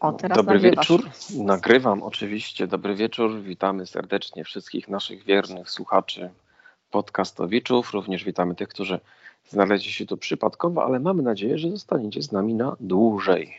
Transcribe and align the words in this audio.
O, 0.00 0.12
teraz 0.12 0.36
Dobry 0.36 0.54
nagrywasz. 0.54 0.88
wieczór. 0.88 1.10
Nagrywam 1.34 2.02
oczywiście. 2.02 2.66
Dobry 2.66 2.94
wieczór. 2.94 3.42
Witamy 3.42 3.86
serdecznie 3.86 4.44
wszystkich 4.44 4.88
naszych 4.88 5.24
wiernych 5.24 5.70
słuchaczy 5.70 6.30
podcastowiczów. 6.90 7.92
Również 7.92 8.24
witamy 8.24 8.54
tych, 8.54 8.68
którzy 8.68 9.00
znaleźli 9.48 9.92
się 9.92 10.06
tu 10.06 10.16
przypadkowo, 10.16 10.84
ale 10.84 11.00
mamy 11.00 11.22
nadzieję, 11.22 11.58
że 11.58 11.70
zostaniecie 11.70 12.22
z 12.22 12.32
nami 12.32 12.54
na 12.54 12.76
dłużej. 12.80 13.54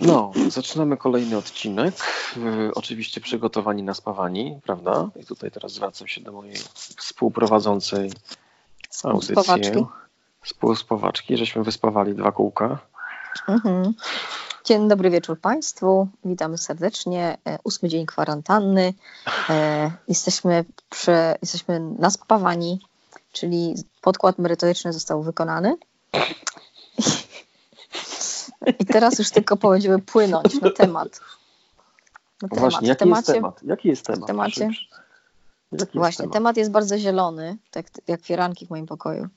No, 0.00 0.32
zaczynamy 0.48 0.96
kolejny 0.96 1.36
odcinek. 1.36 1.94
Yy, 2.36 2.70
oczywiście 2.74 3.20
przygotowani 3.20 3.82
na 3.82 3.94
spawani, 3.94 4.60
prawda? 4.64 5.08
I 5.16 5.24
tutaj 5.24 5.50
teraz 5.50 5.72
zwracam 5.72 6.08
się 6.08 6.20
do 6.20 6.32
mojej 6.32 6.56
współprowadzącej 6.96 8.10
audycję. 9.04 9.42
Spawaczki. 9.42 9.84
Współspawaczki, 10.42 11.36
żeśmy 11.36 11.64
wyspawali 11.64 12.14
dwa 12.14 12.32
kółka. 12.32 12.78
Mhm. 13.48 13.94
Dzień 14.72 14.88
dobry 14.88 15.10
wieczór 15.10 15.40
Państwu. 15.40 16.08
Witamy 16.24 16.58
serdecznie. 16.58 17.38
E, 17.48 17.58
Ósmy 17.64 17.88
dzień 17.88 18.06
kwarantanny. 18.06 18.94
E, 19.50 19.90
Jesteśmy, 20.08 20.64
przy, 20.90 21.12
jesteśmy 21.42 21.80
naspawani, 21.80 22.80
czyli 23.32 23.74
podkład 24.00 24.38
merytoryczny 24.38 24.92
został 24.92 25.22
wykonany. 25.22 25.76
I 28.78 28.86
teraz 28.86 29.18
już 29.18 29.30
tylko 29.30 29.56
będziemy 29.56 29.98
płynąć 29.98 30.60
na 30.60 30.70
temat. 30.70 31.20
Na 32.42 32.48
No 32.52 32.56
Właśnie, 32.60 32.80
W 32.86 32.88
jaki 32.88 33.08
jest 33.08 33.26
temat? 33.26 33.60
Jaki 33.62 33.88
jest 33.88 34.06
temat? 34.06 34.26
temacie- 34.26 34.64
Jaki 34.64 34.76
jest 35.72 35.94
Właśnie, 35.94 36.22
temat? 36.22 36.32
temat 36.34 36.56
jest 36.56 36.70
bardzo 36.70 36.98
zielony, 36.98 37.56
tak 37.70 37.86
jak 38.08 38.20
firanki 38.22 38.66
w 38.66 38.70
moim 38.70 38.86
pokoju. 38.86 39.28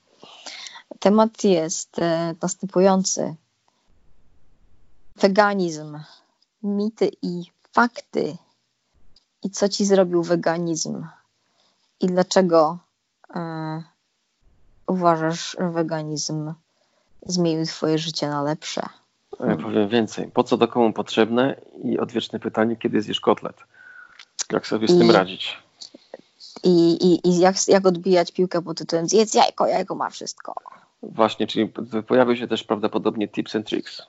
Temat 0.99 1.43
jest 1.43 1.99
e, 1.99 2.35
następujący. 2.41 3.35
Weganizm, 5.15 5.99
mity 6.63 7.11
i 7.21 7.43
fakty. 7.73 8.37
I 9.43 9.49
co 9.49 9.69
ci 9.69 9.85
zrobił 9.85 10.23
weganizm? 10.23 11.07
I 12.01 12.07
dlaczego 12.07 12.77
e, 13.35 13.83
uważasz, 14.87 15.55
że 15.59 15.69
weganizm 15.69 16.53
zmienił 17.25 17.65
twoje 17.65 17.97
życie 17.97 18.27
na 18.29 18.41
lepsze? 18.41 18.81
Ja 19.39 19.55
powiem 19.57 19.89
więcej. 19.89 20.31
Po 20.31 20.43
co 20.43 20.57
to 20.57 20.67
komu 20.67 20.93
potrzebne? 20.93 21.55
I 21.83 21.99
odwieczne 21.99 22.39
pytanie, 22.39 22.75
kiedy 22.75 23.01
zjesz 23.01 23.19
kotlet? 23.19 23.55
Jak 24.51 24.67
sobie 24.67 24.87
z 24.87 24.97
tym 24.97 25.07
I- 25.07 25.11
radzić? 25.11 25.57
I, 26.63 26.91
i, 26.93 27.29
i 27.29 27.39
jak, 27.39 27.55
jak 27.67 27.85
odbijać 27.85 28.31
piłkę 28.31 28.61
pod 28.61 28.77
tytułem 28.77 29.07
zjedz 29.07 29.33
jajko, 29.33 29.67
jajko 29.67 29.95
ma 29.95 30.09
wszystko. 30.09 30.53
Właśnie, 31.03 31.47
czyli 31.47 31.71
pojawił 32.07 32.35
się 32.35 32.47
też 32.47 32.63
prawdopodobnie 32.63 33.27
tips 33.27 33.55
and 33.55 33.67
tricks. 33.67 34.01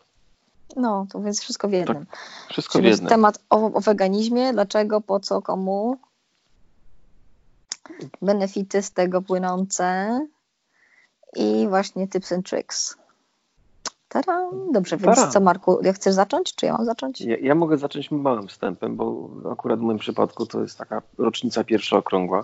No, 0.77 1.07
to 1.11 1.21
więc 1.21 1.41
wszystko 1.41 1.69
w 1.69 1.73
jednym. 1.73 2.07
Wszystko 2.49 2.73
w 2.73 2.81
Czyli 2.81 2.89
jednym. 2.89 3.09
temat 3.09 3.39
o, 3.51 3.73
o 3.73 3.81
weganizmie, 3.81 4.53
dlaczego, 4.53 5.01
po 5.01 5.21
co, 5.21 5.43
komu, 5.43 5.99
benefity 8.23 8.83
z 8.83 8.93
tego 8.93 9.23
płynące 9.23 10.21
i 11.37 11.67
właśnie 11.69 12.09
tips 12.09 12.33
and 12.33 12.47
tricks. 12.47 12.97
Taram. 14.09 14.73
Dobrze, 14.73 14.97
więc 14.97 15.17
Taram. 15.17 15.31
co 15.31 15.41
Marku, 15.41 15.79
jak 15.83 15.97
chcesz 15.97 16.15
zacząć, 16.15 16.55
czy 16.55 16.67
ja 16.67 16.73
mam 16.73 16.85
zacząć? 16.85 17.21
Ja, 17.21 17.37
ja 17.37 17.55
mogę 17.55 17.79
zacząć 17.79 18.11
małym 18.11 18.49
wstępem, 18.49 18.97
bo 18.97 19.31
akurat 19.53 19.79
w 19.79 19.83
moim 19.83 19.99
przypadku 19.99 20.47
to 20.47 20.61
jest 20.61 20.79
taka 20.79 21.03
rocznica 21.19 21.65
pierwsza 21.65 21.97
okrągła. 21.97 22.43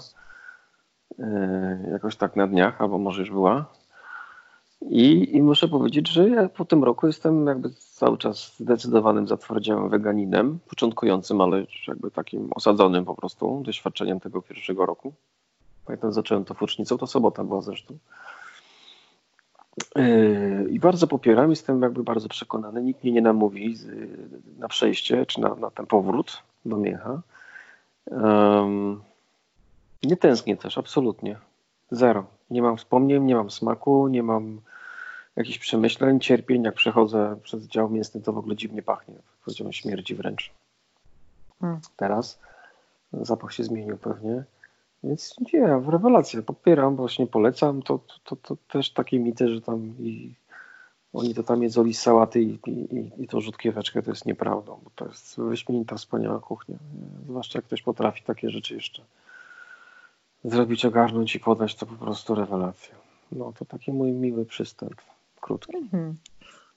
Yy, 1.19 1.27
jakoś 1.93 2.17
tak 2.17 2.37
na 2.37 2.47
dniach, 2.47 2.81
albo 2.81 2.99
może 2.99 3.21
już 3.21 3.31
była. 3.31 3.67
I, 4.91 5.37
I 5.37 5.43
muszę 5.43 5.69
powiedzieć, 5.69 6.09
że 6.09 6.29
ja 6.29 6.49
po 6.49 6.65
tym 6.65 6.85
roku 6.85 7.07
jestem 7.07 7.47
jakby 7.47 7.71
cały 7.71 8.19
czas 8.19 8.57
zdecydowanym, 8.59 9.29
zatwardziałym 9.29 9.89
weganinem, 9.89 10.59
początkującym, 10.69 11.41
ale 11.41 11.67
jakby 11.89 12.11
takim 12.11 12.49
osadzonym 12.55 13.05
po 13.05 13.15
prostu 13.15 13.63
doświadczeniem 13.65 14.21
tego 14.21 14.43
pierwszego 14.43 14.87
roku. 14.87 15.13
Pamiętam, 15.87 16.13
zacząłem 16.13 16.45
to 16.45 16.55
fucznicą, 16.55 16.99
to 16.99 17.07
sobota 17.07 17.45
była 17.45 17.61
zresztą. 17.61 17.99
Yy, 19.97 20.69
I 20.71 20.81
bardzo 20.81 21.07
popieram, 21.07 21.51
jestem 21.51 21.83
jakby 21.83 22.03
bardzo 22.03 22.29
przekonany, 22.29 22.83
nikt 22.83 23.05
mnie 23.05 23.13
nie 23.13 23.23
namówi 23.23 23.77
na 24.59 24.69
przejście 24.69 25.27
czy 25.27 25.41
na, 25.41 25.55
na 25.55 25.71
ten 25.71 25.87
powrót 25.87 26.43
do 26.65 26.77
Miecha. 26.77 27.23
Em, 28.11 29.03
nie 30.03 30.17
tęsknię 30.17 30.57
też, 30.57 30.79
absolutnie. 30.79 31.39
Zero. 31.93 32.25
Nie 32.51 32.63
mam 32.63 32.77
wspomnień, 32.77 33.25
nie 33.25 33.35
mam 33.35 33.51
smaku, 33.51 34.09
nie 34.09 34.23
mam 34.23 34.61
jakichś 35.37 35.59
przemyśleń, 35.59 36.21
cierpień. 36.21 36.63
Jak 36.63 36.75
przechodzę 36.75 37.37
przez 37.43 37.67
dział 37.67 37.91
mięsny, 37.91 38.21
to 38.21 38.33
w 38.33 38.39
ogóle 38.39 38.57
dziwnie 38.57 38.83
pachnie. 38.83 39.15
Powiedziałem 39.45 39.73
śmierci 39.73 40.15
wręcz. 40.15 40.51
Hmm. 41.61 41.81
Teraz 41.97 42.39
zapach 43.13 43.53
się 43.53 43.65
zmienił 43.65 43.97
pewnie. 43.97 44.45
Więc 45.05 45.37
nie, 45.53 45.79
w 45.79 45.89
rewelacja 45.89 46.43
popieram, 46.43 46.97
właśnie 46.97 47.27
polecam. 47.27 47.83
To, 47.83 47.99
to, 47.99 48.15
to, 48.25 48.37
to 48.37 48.57
też 48.69 48.93
takie 48.93 49.19
mity, 49.19 49.49
że 49.49 49.61
tam 49.61 49.95
i 49.99 50.35
oni 51.13 51.35
to 51.35 51.43
tam 51.43 51.63
jedzą 51.63 51.93
z 51.93 51.99
sałaty 51.99 52.43
i, 52.43 52.59
i, 52.67 53.11
i 53.19 53.29
to 53.29 53.41
rzutkieweczkę, 53.41 54.03
to 54.03 54.11
jest 54.11 54.27
nieprawdą, 54.27 54.81
bo 54.85 54.91
to 54.95 55.07
jest 55.07 55.37
wyśmienita, 55.37 55.97
wspaniała 55.97 56.41
kuchnia. 56.41 56.77
Zwłaszcza 57.29 57.59
jak 57.59 57.65
ktoś 57.65 57.83
potrafi 57.83 58.23
takie 58.23 58.51
rzeczy 58.51 58.75
jeszcze 58.75 59.03
zrobić, 60.45 60.85
ogarnąć 60.85 61.35
i 61.35 61.41
podać, 61.41 61.75
to 61.75 61.87
po 61.87 61.95
prostu 61.95 62.35
rewelacja. 62.35 62.95
No 63.33 63.53
to 63.59 63.65
taki 63.65 63.93
mój 63.93 64.13
miły 64.13 64.45
przystęp, 64.45 64.95
krótki. 65.41 65.77
Mhm. 65.77 66.17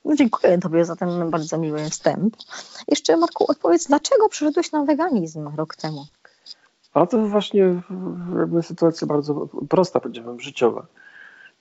No, 0.06 0.16
dziękuję 0.16 0.58
Tobie 0.58 0.86
za 0.86 0.96
ten 0.96 1.30
bardzo 1.30 1.58
miły 1.58 1.90
wstęp. 1.90 2.36
Jeszcze 2.88 3.18
Marku, 3.18 3.52
odpowiedz, 3.52 3.88
dlaczego 3.88 4.30
przyszedłeś 4.30 4.72
na 4.72 4.86
weganizm 4.86 5.50
rok 5.56 5.76
temu? 5.76 6.06
A 6.94 7.06
to 7.06 7.28
właśnie 7.28 7.82
jakby 8.40 8.64
sytuacja 8.64 9.08
bardzo 9.08 9.48
prosta, 9.70 10.00
powiedziałbym, 10.00 10.40
życiowa. 10.40 10.86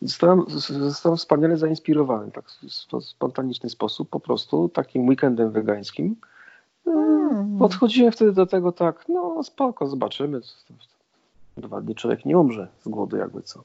Zostałem, 0.03 0.45
zostałem 0.69 1.17
wspaniale 1.17 1.57
zainspirowany, 1.57 2.31
tak 2.31 2.45
w 2.51 3.05
spontaniczny 3.05 3.71
sposób, 3.71 4.11
po 4.11 4.21
prostu 4.21 4.69
takim 4.69 5.09
weekendem 5.09 5.51
wegańskim. 5.51 6.17
Mm. 6.87 7.59
Podchodziłem 7.59 8.13
wtedy 8.13 8.33
do 8.33 8.47
tego 8.47 8.73
tak, 8.73 9.05
no 9.09 9.43
spoko, 9.43 9.87
zobaczymy. 9.87 10.41
Dwa 11.57 11.81
dni 11.81 11.95
człowiek 11.95 12.25
nie 12.25 12.39
umrze 12.39 12.69
z 12.81 12.89
głodu, 12.89 13.17
jakby 13.17 13.43
co. 13.43 13.63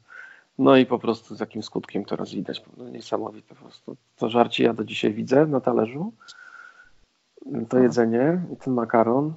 No 0.59 0.75
i 0.77 0.85
po 0.85 0.99
prostu 0.99 1.35
z 1.35 1.39
jakim 1.39 1.63
skutkiem 1.63 2.05
teraz 2.05 2.31
widać. 2.31 2.63
No, 2.77 2.89
niesamowite 2.89 3.55
po 3.55 3.61
prostu. 3.61 3.95
To 4.17 4.29
żarcie 4.29 4.63
ja 4.63 4.73
do 4.73 4.83
dzisiaj 4.83 5.13
widzę 5.13 5.45
na 5.45 5.59
talerzu. 5.61 6.11
To 7.69 7.79
jedzenie 7.79 8.41
i 8.53 8.57
ten 8.57 8.73
makaron. 8.73 9.33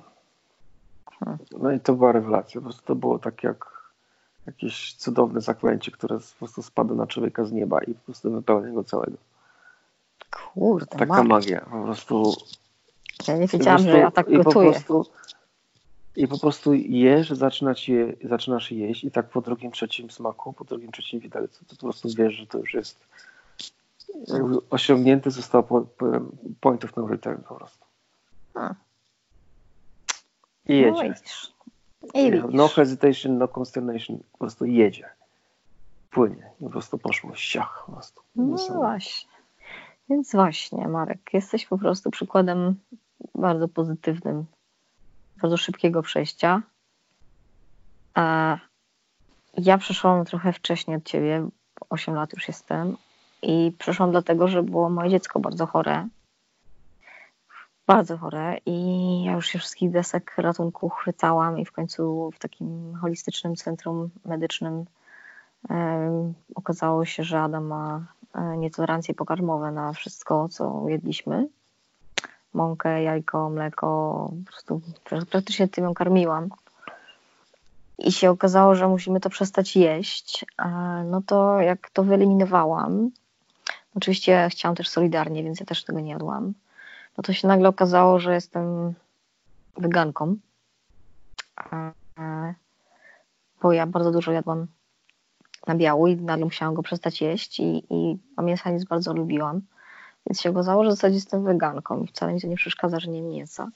No 1.60 1.72
i 1.72 1.80
to 1.80 1.94
była 1.94 2.12
rewelacja. 2.12 2.60
Po 2.60 2.64
prostu 2.64 2.82
to 2.86 2.94
było 2.94 3.18
tak 3.18 3.42
jak 3.42 3.72
jakieś 4.46 4.94
cudowne 4.94 5.40
zaklęcie, 5.40 5.90
które 5.90 6.18
po 6.18 6.38
prostu 6.38 6.62
spada 6.62 6.94
na 6.94 7.06
człowieka 7.06 7.44
z 7.44 7.52
nieba 7.52 7.82
i 7.82 7.94
po 7.94 8.00
prostu 8.04 8.30
wypełnia 8.32 8.72
go 8.72 8.84
całego. 8.84 9.16
Kurde, 10.54 10.86
Taka 10.86 11.22
magia. 11.22 11.60
Po 11.60 11.82
prostu 11.82 12.32
ja 13.28 13.36
nie 13.38 13.46
wiedziałam, 13.46 13.76
prostu- 13.78 13.92
że 13.92 13.98
ja 13.98 14.10
tak 14.10 14.28
i 14.28 14.36
po 14.38 14.44
gotuję. 14.44 14.70
prostu, 14.70 15.06
I 16.16 16.28
po 16.28 16.38
prostu 16.38 16.74
jesz, 16.74 17.30
zaczynasz, 17.30 17.88
je, 17.88 18.12
zaczynasz 18.24 18.72
jeść 18.72 19.04
i 19.04 19.10
tak 19.10 19.28
po 19.28 19.40
drugim, 19.40 19.72
trzecim 19.72 20.10
smaku, 20.10 20.52
po 20.52 20.64
drugim, 20.64 20.92
trzecim 20.92 21.20
widelcu, 21.20 21.64
to 21.64 21.76
po 21.76 21.82
prostu 21.82 22.08
wiesz, 22.16 22.34
że 22.34 22.46
to 22.46 22.58
już 22.58 22.74
jest 22.74 23.06
osiągnięty 24.70 25.30
został 25.30 25.62
po, 25.62 25.80
po, 25.80 26.06
point 26.60 26.84
of 26.84 26.96
no 26.96 27.06
return 27.06 27.42
po 27.42 27.54
prostu. 27.54 27.84
A. 28.54 28.74
I 30.68 30.80
No 30.80 31.02
jedzie. 31.02 31.14
widzisz. 31.14 31.52
I 32.14 32.30
widzisz. 32.30 32.50
No 32.52 32.68
hesitation, 32.68 33.38
no 33.38 33.48
consternation. 33.48 34.18
Po 34.32 34.38
prostu 34.38 34.64
jedzie. 34.64 35.08
Płynie. 36.10 36.50
Po 36.60 36.70
prostu 36.70 36.98
poszło 36.98 37.34
siach. 37.34 37.82
Po 37.86 37.92
prostu. 37.92 38.22
No 38.36 38.56
właśnie. 38.74 39.30
Więc 40.10 40.32
właśnie, 40.32 40.88
Marek, 40.88 41.20
jesteś 41.32 41.66
po 41.66 41.78
prostu 41.78 42.10
przykładem 42.10 42.74
bardzo 43.34 43.68
pozytywnym, 43.68 44.44
bardzo 45.42 45.56
szybkiego 45.56 46.02
przejścia. 46.02 46.62
A 48.14 48.56
ja 49.56 49.78
przeszłam 49.78 50.24
trochę 50.24 50.52
wcześniej 50.52 50.96
od 50.96 51.04
ciebie, 51.04 51.48
8 51.90 52.14
lat 52.14 52.32
już 52.32 52.48
jestem 52.48 52.96
i 53.42 53.72
przeszłam 53.78 54.10
dlatego, 54.10 54.48
że 54.48 54.62
było 54.62 54.90
moje 54.90 55.10
dziecko 55.10 55.40
bardzo 55.40 55.66
chore. 55.66 56.08
Bardzo 57.86 58.18
chore 58.18 58.58
i 58.66 58.76
ja 59.24 59.32
już 59.32 59.46
się 59.46 59.58
wszystkich 59.58 59.90
desek 59.90 60.34
ratunku 60.38 60.88
chwytałam 60.88 61.58
i 61.58 61.64
w 61.64 61.72
końcu 61.72 62.30
w 62.34 62.38
takim 62.38 62.94
holistycznym 62.94 63.56
centrum 63.56 64.10
medycznym 64.24 64.84
em, 65.70 66.34
okazało 66.54 67.04
się, 67.04 67.24
że 67.24 67.40
Adam 67.40 67.66
ma 67.66 68.06
e, 68.34 68.56
nietolerancje 68.56 69.14
pokarmowe 69.14 69.72
na 69.72 69.92
wszystko, 69.92 70.48
co 70.48 70.84
jedliśmy. 70.88 71.48
Mąkę, 72.54 73.02
jajko, 73.02 73.50
mleko, 73.50 73.86
po 74.46 74.52
prostu 74.52 74.80
pra- 75.04 75.26
praktycznie 75.26 75.68
tym 75.68 75.84
ją 75.84 75.94
karmiłam. 75.94 76.48
I 77.98 78.12
się 78.12 78.30
okazało, 78.30 78.74
że 78.74 78.88
musimy 78.88 79.20
to 79.20 79.30
przestać 79.30 79.76
jeść. 79.76 80.44
No 81.04 81.22
to 81.26 81.60
jak 81.60 81.90
to 81.90 82.04
wyeliminowałam, 82.04 83.10
oczywiście 83.94 84.48
chciałam 84.50 84.76
też 84.76 84.88
solidarnie, 84.88 85.44
więc 85.44 85.60
ja 85.60 85.66
też 85.66 85.84
tego 85.84 86.00
nie 86.00 86.10
jadłam. 86.10 86.54
no 87.16 87.22
to 87.22 87.32
się 87.32 87.48
nagle 87.48 87.68
okazało, 87.68 88.18
że 88.18 88.34
jestem 88.34 88.94
weganką. 89.76 90.36
Bo 93.62 93.72
ja 93.72 93.86
bardzo 93.86 94.12
dużo 94.12 94.32
jadłam 94.32 94.66
na 95.66 95.74
biały 95.74 96.10
i 96.10 96.16
nagle 96.16 96.44
musiałam 96.44 96.74
go 96.74 96.82
przestać 96.82 97.20
jeść 97.20 97.60
i, 97.60 97.84
i 97.90 98.18
mięsa 98.38 98.70
nic 98.70 98.84
bardzo 98.84 99.12
lubiłam. 99.12 99.60
Więc 100.26 100.40
się 100.40 100.50
okazało, 100.50 100.84
że 100.84 100.90
w 100.90 100.94
zasadzie 100.94 101.14
jestem 101.14 101.44
weganką 101.44 102.02
i 102.02 102.06
wcale 102.06 102.32
mi 102.32 102.40
to 102.40 102.46
nie 102.46 102.56
przeszkadza, 102.56 103.00
że 103.00 103.10
nie 103.10 103.22
mięsa. 103.22 103.68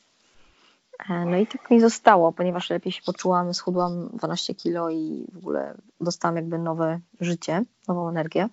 E, 1.11 1.25
no 1.25 1.37
i 1.37 1.47
tak 1.47 1.71
mi 1.71 1.81
zostało, 1.81 2.33
ponieważ 2.33 2.71
lepiej 2.71 2.93
się 2.93 3.03
poczułam, 3.03 3.55
schudłam 3.55 4.09
12 4.09 4.55
kilo 4.55 4.91
i 4.91 5.27
w 5.33 5.37
ogóle 5.37 5.75
dostałam 6.01 6.37
jakby 6.37 6.59
nowe 6.59 7.01
życie, 7.21 7.63
nową 7.89 8.09
energię. 8.09 8.49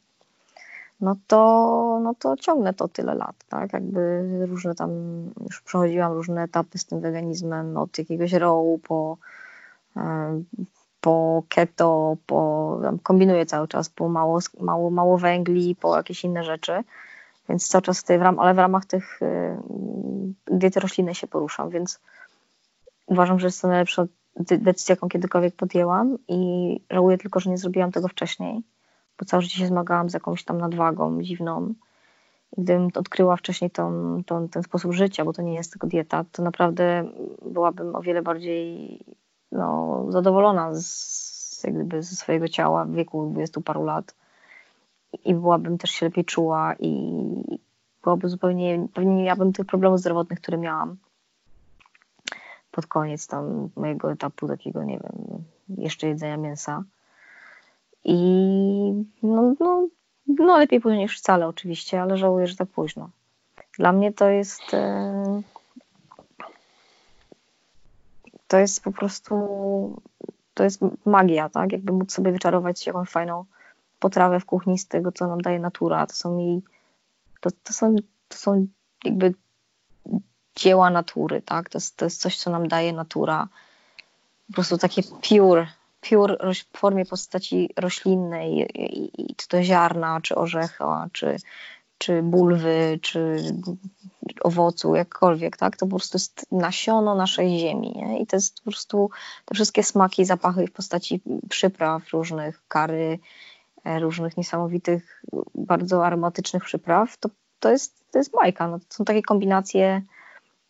No 1.01 1.15
to, 1.27 1.99
no 2.03 2.15
to 2.19 2.37
ciągnę 2.37 2.73
to 2.73 2.87
tyle 2.87 3.15
lat, 3.15 3.35
tak? 3.49 3.73
Jakby 3.73 4.23
różne 4.45 4.75
tam, 4.75 4.91
już 5.43 5.61
przechodziłam 5.61 6.13
różne 6.13 6.43
etapy 6.43 6.77
z 6.77 6.85
tym 6.85 7.01
weganizmem, 7.01 7.77
od 7.77 7.97
jakiegoś 7.97 8.33
rołu 8.33 8.79
po, 8.79 9.17
e, 9.97 10.41
po 11.01 11.43
keto, 11.49 12.17
po, 12.25 12.79
kombinuję 13.03 13.45
cały 13.45 13.67
czas, 13.67 13.89
po 13.89 14.09
mało, 14.09 14.39
mało, 14.59 14.89
mało 14.89 15.17
węgli, 15.17 15.75
po 15.75 15.97
jakieś 15.97 16.23
inne 16.23 16.43
rzeczy. 16.43 16.83
Więc 17.49 17.67
cały 17.67 17.81
czas 17.81 17.99
w 17.99 18.03
tej, 18.03 18.19
ale 18.21 18.53
w 18.53 18.57
ramach 18.57 18.85
tych 18.85 19.21
y, 19.21 19.57
diety 20.47 20.79
roślinnej 20.79 21.15
się 21.15 21.27
poruszam, 21.27 21.69
więc 21.69 21.99
uważam, 23.05 23.39
że 23.39 23.47
jest 23.47 23.61
to 23.61 23.67
najlepsza 23.67 24.05
decyzja, 24.39 24.93
jaką 24.93 25.09
kiedykolwiek 25.09 25.55
podjęłam 25.55 26.17
i 26.27 26.79
żałuję 26.89 27.17
tylko, 27.17 27.39
że 27.39 27.49
nie 27.49 27.57
zrobiłam 27.57 27.91
tego 27.91 28.07
wcześniej, 28.07 28.61
bo 29.19 29.25
całe 29.25 29.41
życie 29.41 29.57
się 29.57 29.67
zmagałam 29.67 30.09
z 30.09 30.13
jakąś 30.13 30.43
tam 30.43 30.57
nadwagą 30.57 31.21
dziwną. 31.21 31.73
I 32.57 32.61
gdybym 32.61 32.89
odkryła 32.95 33.35
wcześniej 33.35 33.71
tą, 33.71 34.21
tą, 34.25 34.49
ten 34.49 34.63
sposób 34.63 34.93
życia, 34.93 35.25
bo 35.25 35.33
to 35.33 35.41
nie 35.41 35.53
jest 35.53 35.71
tylko 35.71 35.87
dieta, 35.87 36.25
to 36.31 36.43
naprawdę 36.43 37.09
byłabym 37.45 37.95
o 37.95 38.01
wiele 38.01 38.21
bardziej 38.21 38.99
no, 39.51 40.05
zadowolona 40.09 40.75
z, 40.75 41.63
jak 41.63 41.73
gdyby 41.73 42.03
ze 42.03 42.15
swojego 42.15 42.47
ciała 42.47 42.85
w 42.85 42.91
wieku 42.91 43.29
20 43.31 43.61
paru 43.61 43.83
lat 43.85 44.15
i 45.25 45.33
byłabym 45.35 45.77
też 45.77 45.91
się 45.91 46.05
lepiej 46.05 46.25
czuła 46.25 46.75
i 46.79 47.59
byłoby 48.03 48.29
zupełnie, 48.29 48.87
pewnie 48.93 49.15
nie 49.15 49.23
miałabym 49.23 49.53
tych 49.53 49.65
problemów 49.65 49.99
zdrowotnych, 49.99 50.41
które 50.41 50.57
miałam 50.57 50.97
pod 52.71 52.87
koniec 52.87 53.27
tam 53.27 53.69
mojego 53.75 54.11
etapu 54.11 54.47
takiego, 54.47 54.83
nie 54.83 54.99
wiem, 54.99 55.43
jeszcze 55.77 56.07
jedzenia 56.07 56.37
mięsa. 56.37 56.83
I 58.03 58.15
no, 59.23 59.53
no, 59.59 59.87
no 60.27 60.57
lepiej 60.57 60.81
później 60.81 60.99
niż 60.99 61.19
wcale 61.19 61.47
oczywiście, 61.47 62.01
ale 62.01 62.17
żałuję, 62.17 62.47
że 62.47 62.55
tak 62.55 62.69
późno. 62.69 63.09
Dla 63.77 63.91
mnie 63.91 64.13
to 64.13 64.29
jest 64.29 64.73
e, 64.73 65.41
to 68.47 68.57
jest 68.57 68.83
po 68.83 68.91
prostu 68.91 69.35
to 70.53 70.63
jest 70.63 70.79
magia, 71.05 71.49
tak? 71.49 71.71
Jakby 71.71 71.93
móc 71.93 72.13
sobie 72.13 72.31
wyczarować 72.31 72.87
jakąś 72.87 73.09
fajną 73.09 73.45
potrawę 74.03 74.39
w 74.39 74.45
kuchni 74.45 74.77
z 74.77 74.87
tego, 74.87 75.11
co 75.11 75.27
nam 75.27 75.41
daje 75.41 75.59
natura. 75.59 76.07
To 76.07 76.15
są 76.15 76.37
jej, 76.37 76.61
to, 77.41 77.49
to, 77.63 77.73
są, 77.73 77.95
to 78.27 78.37
są 78.37 78.67
jakby 79.03 79.33
dzieła 80.55 80.89
natury, 80.89 81.41
tak? 81.41 81.69
To 81.69 81.77
jest, 81.77 81.97
to 81.97 82.05
jest 82.05 82.21
coś, 82.21 82.37
co 82.37 82.51
nam 82.51 82.67
daje 82.67 82.93
natura. 82.93 83.47
Po 84.47 84.53
prostu 84.53 84.77
takie 84.77 85.01
pure, 85.29 85.67
pure 86.01 86.37
w 86.53 86.77
formie 86.77 87.05
postaci 87.05 87.69
roślinnej, 87.77 88.67
i, 88.75 89.21
i, 89.21 89.35
czy 89.35 89.47
to 89.47 89.63
ziarna, 89.63 90.21
czy 90.21 90.35
orzecha, 90.35 91.07
czy, 91.11 91.37
czy 91.97 92.23
bulwy, 92.23 92.99
czy 93.01 93.37
owocu, 94.41 94.95
jakkolwiek, 94.95 95.57
tak? 95.57 95.77
To 95.77 95.85
po 95.85 95.95
prostu 95.95 96.15
jest 96.15 96.45
nasiono 96.51 97.15
naszej 97.15 97.59
ziemi, 97.59 97.93
nie? 97.95 98.19
I 98.19 98.27
to 98.27 98.35
jest 98.35 98.63
po 98.63 98.71
prostu 98.71 99.09
te 99.45 99.55
wszystkie 99.55 99.83
smaki, 99.83 100.25
zapachy 100.25 100.67
w 100.67 100.71
postaci 100.71 101.21
przypraw 101.49 102.11
różnych, 102.11 102.61
kary, 102.67 103.19
różnych 103.85 104.37
niesamowitych, 104.37 105.23
bardzo 105.55 106.05
aromatycznych 106.05 106.63
przypraw, 106.63 107.17
to, 107.17 107.29
to, 107.59 107.71
jest, 107.71 108.11
to 108.11 108.17
jest 108.17 108.31
bajka. 108.31 108.67
No, 108.67 108.79
to 108.79 108.85
są 108.89 109.05
takie 109.05 109.21
kombinacje, 109.21 110.01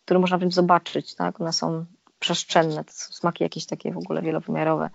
które 0.04 0.20
można 0.20 0.38
wręcz 0.38 0.54
zobaczyć, 0.54 1.14
tak? 1.14 1.40
One 1.40 1.52
są 1.52 1.84
przestrzenne, 2.18 2.84
to 2.84 2.92
są 2.92 3.12
smaki 3.12 3.44
jakieś 3.44 3.66
takie 3.66 3.92
w 3.92 3.98
ogóle 3.98 4.22
wielowymiarowe. 4.22 4.90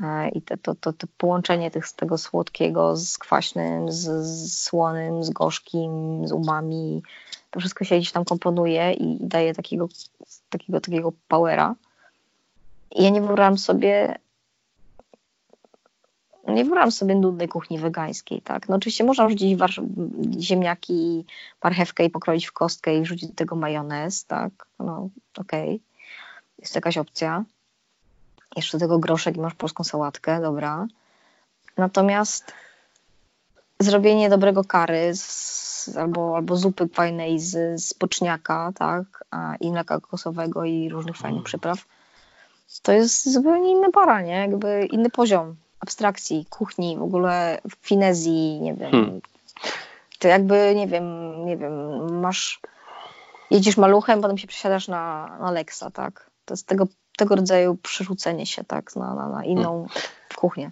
E, 0.00 0.28
I 0.28 0.42
te, 0.42 0.56
to, 0.56 0.74
to, 0.74 0.92
to 0.92 1.06
połączenie 1.18 1.70
tych, 1.70 1.92
tego 1.92 2.18
słodkiego 2.18 2.96
z 2.96 3.18
kwaśnym, 3.18 3.92
z, 3.92 4.26
z 4.26 4.62
słonym, 4.62 5.24
z 5.24 5.30
gorzkim, 5.30 6.22
z 6.28 6.32
umami, 6.32 7.02
to 7.50 7.60
wszystko 7.60 7.84
się 7.84 7.96
gdzieś 7.96 8.12
tam 8.12 8.24
komponuje 8.24 8.92
i, 8.92 9.22
i 9.22 9.26
daje 9.26 9.54
takiego, 9.54 9.88
takiego, 10.50 10.80
takiego 10.80 11.12
powera. 11.28 11.74
I 12.94 13.04
ja 13.04 13.10
nie 13.10 13.20
wyobrażam 13.20 13.58
sobie 13.58 14.18
nie 16.52 16.64
wyobrażam 16.64 16.92
sobie 16.92 17.14
nudnej 17.14 17.48
kuchni 17.48 17.78
wegańskiej, 17.78 18.42
tak? 18.42 18.68
No 18.68 18.76
oczywiście 18.76 19.04
można 19.04 19.26
wrzucić 19.26 19.58
ziemniaki, 20.40 21.24
marchewkę 21.64 22.04
i 22.04 22.10
pokroić 22.10 22.46
w 22.46 22.52
kostkę 22.52 22.96
i 22.96 23.02
wrzucić 23.02 23.28
do 23.28 23.34
tego 23.34 23.56
majonez, 23.56 24.24
tak? 24.24 24.52
No 24.78 25.08
okej, 25.38 25.68
okay. 25.68 25.80
jest 26.58 26.72
to 26.72 26.76
jakaś 26.76 26.98
opcja. 26.98 27.44
Jeszcze 28.56 28.78
do 28.78 28.84
tego 28.84 28.98
groszek 28.98 29.36
i 29.36 29.40
masz 29.40 29.54
polską 29.54 29.84
sałatkę, 29.84 30.40
dobra. 30.40 30.86
Natomiast 31.76 32.52
zrobienie 33.80 34.30
dobrego 34.30 34.64
kary 34.64 35.10
z, 35.14 35.96
albo, 35.96 36.36
albo 36.36 36.56
zupy 36.56 36.88
fajnej 36.88 37.40
z, 37.40 37.82
z 37.82 37.94
poczniaka, 37.94 38.72
tak? 38.74 39.24
A, 39.30 39.56
I 39.60 39.70
mleka 39.70 40.00
kokosowego 40.00 40.64
i 40.64 40.88
różnych 40.88 41.16
fajnych 41.16 41.38
mm. 41.38 41.44
przypraw, 41.44 41.84
to 42.82 42.92
jest 42.92 43.32
zupełnie 43.32 43.70
inny 43.70 43.92
para, 43.92 44.22
nie? 44.22 44.32
Jakby 44.32 44.86
inny 44.86 45.10
poziom 45.10 45.56
abstrakcji, 45.80 46.46
kuchni, 46.50 46.96
w 46.98 47.02
ogóle 47.02 47.60
finezji, 47.82 48.60
nie 48.60 48.74
wiem. 48.74 48.90
Hmm. 48.90 49.20
To 50.18 50.28
jakby, 50.28 50.72
nie 50.76 50.86
wiem, 50.86 51.44
nie 51.46 51.56
wiem, 51.56 51.72
masz, 52.20 52.60
jedziesz 53.50 53.76
maluchem, 53.76 54.20
potem 54.20 54.38
się 54.38 54.46
przesiadasz 54.46 54.88
na, 54.88 55.36
na 55.40 55.50
Lexa, 55.50 55.90
tak? 55.92 56.30
To 56.44 56.54
jest 56.54 56.66
tego, 56.66 56.86
tego 57.16 57.36
rodzaju 57.36 57.74
przerzucenie 57.74 58.46
się, 58.46 58.64
tak, 58.64 58.96
na, 58.96 59.14
na, 59.14 59.28
na 59.28 59.44
inną 59.44 59.70
hmm. 59.70 59.88
kuchnię. 60.36 60.70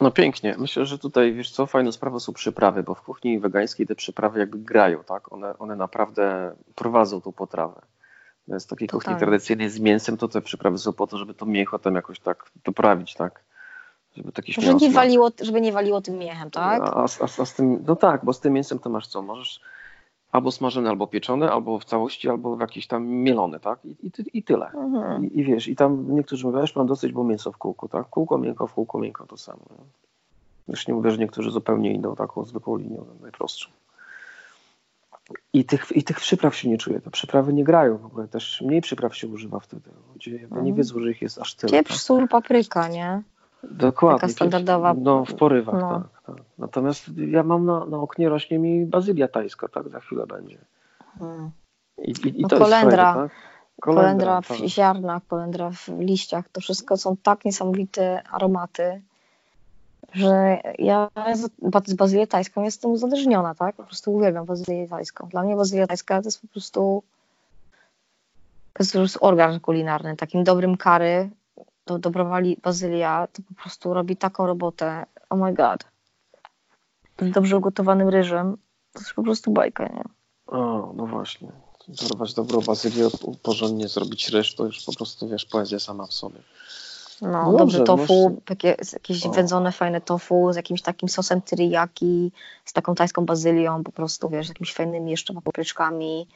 No 0.00 0.10
pięknie. 0.10 0.54
Myślę, 0.58 0.86
że 0.86 0.98
tutaj, 0.98 1.32
wiesz 1.32 1.50
co, 1.50 1.66
fajna 1.66 1.92
sprawa 1.92 2.20
są 2.20 2.32
przyprawy, 2.32 2.82
bo 2.82 2.94
w 2.94 3.02
kuchni 3.02 3.38
wegańskiej 3.38 3.86
te 3.86 3.94
przyprawy 3.94 4.38
jakby 4.38 4.58
grają, 4.58 5.04
tak? 5.04 5.32
One, 5.32 5.58
one 5.58 5.76
naprawdę 5.76 6.54
prowadzą 6.74 7.20
tą 7.20 7.32
potrawę. 7.32 7.80
Z 8.48 8.66
takiej 8.66 8.88
kuchni 8.88 9.16
tradycyjnej 9.16 9.70
z 9.70 9.80
mięsem, 9.80 10.16
to 10.16 10.28
te 10.28 10.40
przyprawy 10.40 10.78
są 10.78 10.92
po 10.92 11.06
to, 11.06 11.18
żeby 11.18 11.34
to 11.34 11.46
mięcho 11.46 11.78
tam 11.78 11.94
jakoś 11.94 12.20
tak 12.20 12.50
doprawić, 12.64 13.14
tak? 13.14 13.44
Żeby, 14.16 14.32
taki 14.32 14.52
żeby, 14.52 14.74
nie 14.74 14.90
waliło, 14.90 15.30
żeby 15.40 15.60
nie 15.60 15.72
waliło 15.72 16.00
tym 16.00 16.18
miechem, 16.18 16.50
tak? 16.50 16.82
A, 16.82 16.94
a, 16.94 17.04
a, 17.38 17.44
z 17.44 17.54
tym, 17.54 17.84
no 17.86 17.96
tak, 17.96 18.24
bo 18.24 18.32
z 18.32 18.40
tym 18.40 18.52
mięsem 18.52 18.78
to 18.78 18.90
masz 18.90 19.06
co? 19.06 19.22
Możesz 19.22 19.60
albo 20.32 20.50
smażone, 20.50 20.90
albo 20.90 21.06
pieczone, 21.06 21.52
albo 21.52 21.78
w 21.78 21.84
całości, 21.84 22.28
albo 22.28 22.56
w 22.56 22.60
jakieś 22.60 22.86
tam 22.86 23.06
mielone, 23.06 23.60
tak? 23.60 23.84
I, 23.84 23.88
i, 23.88 24.38
i 24.38 24.42
tyle. 24.42 24.66
Mhm. 24.66 25.24
I, 25.24 25.40
I, 25.40 25.44
wiesz, 25.44 25.68
i 25.68 25.76
tam 25.76 26.14
niektórzy 26.14 26.46
mówią, 26.46 26.60
już 26.60 26.76
mam 26.76 26.86
dosyć, 26.86 27.12
bo 27.12 27.24
mięso 27.24 27.52
w 27.52 27.56
kółku, 27.56 27.88
tak? 27.88 28.08
Kółko, 28.08 28.38
miękko, 28.38 28.66
w 28.66 28.74
kółko, 28.74 28.98
miękko 28.98 29.26
to 29.26 29.36
samo. 29.36 29.60
Nie? 29.70 29.84
Już 30.68 30.88
nie 30.88 30.94
mówię, 30.94 31.10
że 31.10 31.18
niektórzy 31.18 31.50
zupełnie 31.50 31.94
idą 31.94 32.16
taką 32.16 32.44
zwykłą 32.44 32.76
linią, 32.76 33.06
najprostszą. 33.22 33.70
I 35.52 35.64
tych, 35.64 35.92
I 35.92 36.02
tych 36.02 36.20
przypraw 36.20 36.56
się 36.56 36.68
nie 36.68 36.78
czuje. 36.78 37.00
Te 37.00 37.10
przyprawy 37.10 37.52
nie 37.52 37.64
grają 37.64 37.98
w 37.98 38.06
ogóle. 38.06 38.28
Też 38.28 38.62
mniej 38.66 38.80
przypraw 38.80 39.16
się 39.16 39.28
używa 39.28 39.60
wtedy. 39.60 39.90
Ludzie 40.12 40.40
mhm. 40.42 40.64
nie 40.64 40.72
wiedzą, 40.72 41.00
że 41.00 41.10
ich 41.10 41.22
jest 41.22 41.38
aż 41.38 41.54
tyle. 41.54 41.72
Pieprz, 41.72 41.92
tak? 41.92 42.00
sól, 42.00 42.28
papryka, 42.28 42.88
nie? 42.88 43.22
Dokładnie. 43.70 44.20
Taka 44.20 44.32
standardowa. 44.32 44.94
No, 44.94 45.24
w 45.24 45.34
porywach, 45.34 45.80
no. 45.80 45.90
tak, 45.90 46.22
tak. 46.26 46.44
Natomiast 46.58 47.10
ja 47.16 47.42
mam 47.42 47.66
na, 47.66 47.84
na 47.84 47.98
oknie 47.98 48.28
rośnie 48.28 48.58
mi 48.58 48.86
bazylia 48.86 49.28
tajska, 49.28 49.68
tak, 49.68 49.88
za 49.88 50.00
chwilę 50.00 50.26
będzie. 50.26 50.58
Hmm. 51.18 51.50
I, 51.98 52.10
i, 52.10 52.40
i 52.40 52.42
no, 52.42 52.48
to 52.48 52.58
kolendra, 52.58 53.04
jest 53.04 53.14
fajne, 53.14 53.28
tak? 53.28 53.54
Kolendra, 53.80 54.12
kolendra 54.12 54.40
w 54.40 54.48
tak. 54.48 54.68
ziarnach, 54.68 55.26
kolendra 55.26 55.70
w 55.70 55.88
liściach, 55.98 56.48
to 56.48 56.60
wszystko 56.60 56.96
są 56.96 57.16
tak 57.16 57.44
niesamowite 57.44 58.22
aromaty, 58.22 59.02
że 60.12 60.58
ja 60.78 61.08
z 61.84 61.94
bazylią 61.94 62.26
tajską 62.26 62.62
jestem 62.62 62.90
uzależniona, 62.90 63.54
tak? 63.54 63.76
Po 63.76 63.84
prostu 63.84 64.14
uwielbiam 64.14 64.46
bazylię 64.46 64.88
tajską. 64.88 65.28
Dla 65.28 65.42
mnie 65.42 65.56
bazylia 65.56 65.86
tajska 65.86 66.22
to 66.22 66.28
jest 66.28 66.40
po 66.40 66.48
prostu 66.48 67.02
to 68.72 68.82
jest 68.82 68.92
po 68.92 68.98
prostu 68.98 69.18
organ 69.24 69.60
kulinarny. 69.60 70.16
Takim 70.16 70.44
dobrym 70.44 70.76
kary 70.76 71.30
to 71.84 71.98
dobrowali 71.98 72.56
bazylia, 72.62 73.28
to 73.32 73.42
po 73.42 73.62
prostu 73.62 73.94
robi 73.94 74.16
taką 74.16 74.46
robotę. 74.46 75.06
Oh 75.30 75.44
my 75.44 75.54
god. 75.54 75.84
Z 77.20 77.30
dobrze 77.30 77.56
ugotowanym 77.56 78.08
ryżem, 78.08 78.56
to 78.92 79.00
jest 79.00 79.12
po 79.12 79.22
prostu 79.22 79.50
bajka, 79.50 79.84
nie? 79.84 80.04
O, 80.46 80.92
no 80.96 81.06
właśnie. 81.06 81.52
Zorować 81.88 82.34
dobrą 82.34 82.60
bazylię, 82.60 83.08
porządnie 83.42 83.88
zrobić 83.88 84.28
ryż, 84.28 84.54
to 84.54 84.64
już 84.64 84.84
po 84.84 84.92
prostu, 84.92 85.28
wiesz, 85.28 85.44
poezja 85.44 85.80
sama 85.80 86.06
w 86.06 86.12
sobie. 86.12 86.40
No, 87.22 87.52
no 87.52 87.58
dobrze 87.58 87.80
tofu, 87.80 88.40
takie, 88.44 88.76
jakieś 88.92 89.26
o. 89.26 89.30
wędzone 89.30 89.72
fajne 89.72 90.00
tofu 90.00 90.52
z 90.52 90.56
jakimś 90.56 90.82
takim 90.82 91.08
sosem 91.08 91.42
teriyaki, 91.42 92.32
z 92.64 92.72
taką 92.72 92.94
tajską 92.94 93.26
bazylią, 93.26 93.84
po 93.84 93.92
prostu, 93.92 94.28
wiesz, 94.28 94.46
z 94.46 94.48
jakimiś 94.48 94.74
fajnymi 94.74 95.10
jeszcze 95.10 95.34
papryczkami, 95.34 96.26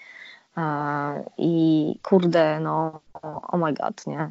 I 1.38 1.94
kurde, 2.02 2.60
no, 2.60 3.00
oh 3.22 3.56
my 3.56 3.72
god, 3.72 4.06
nie? 4.06 4.30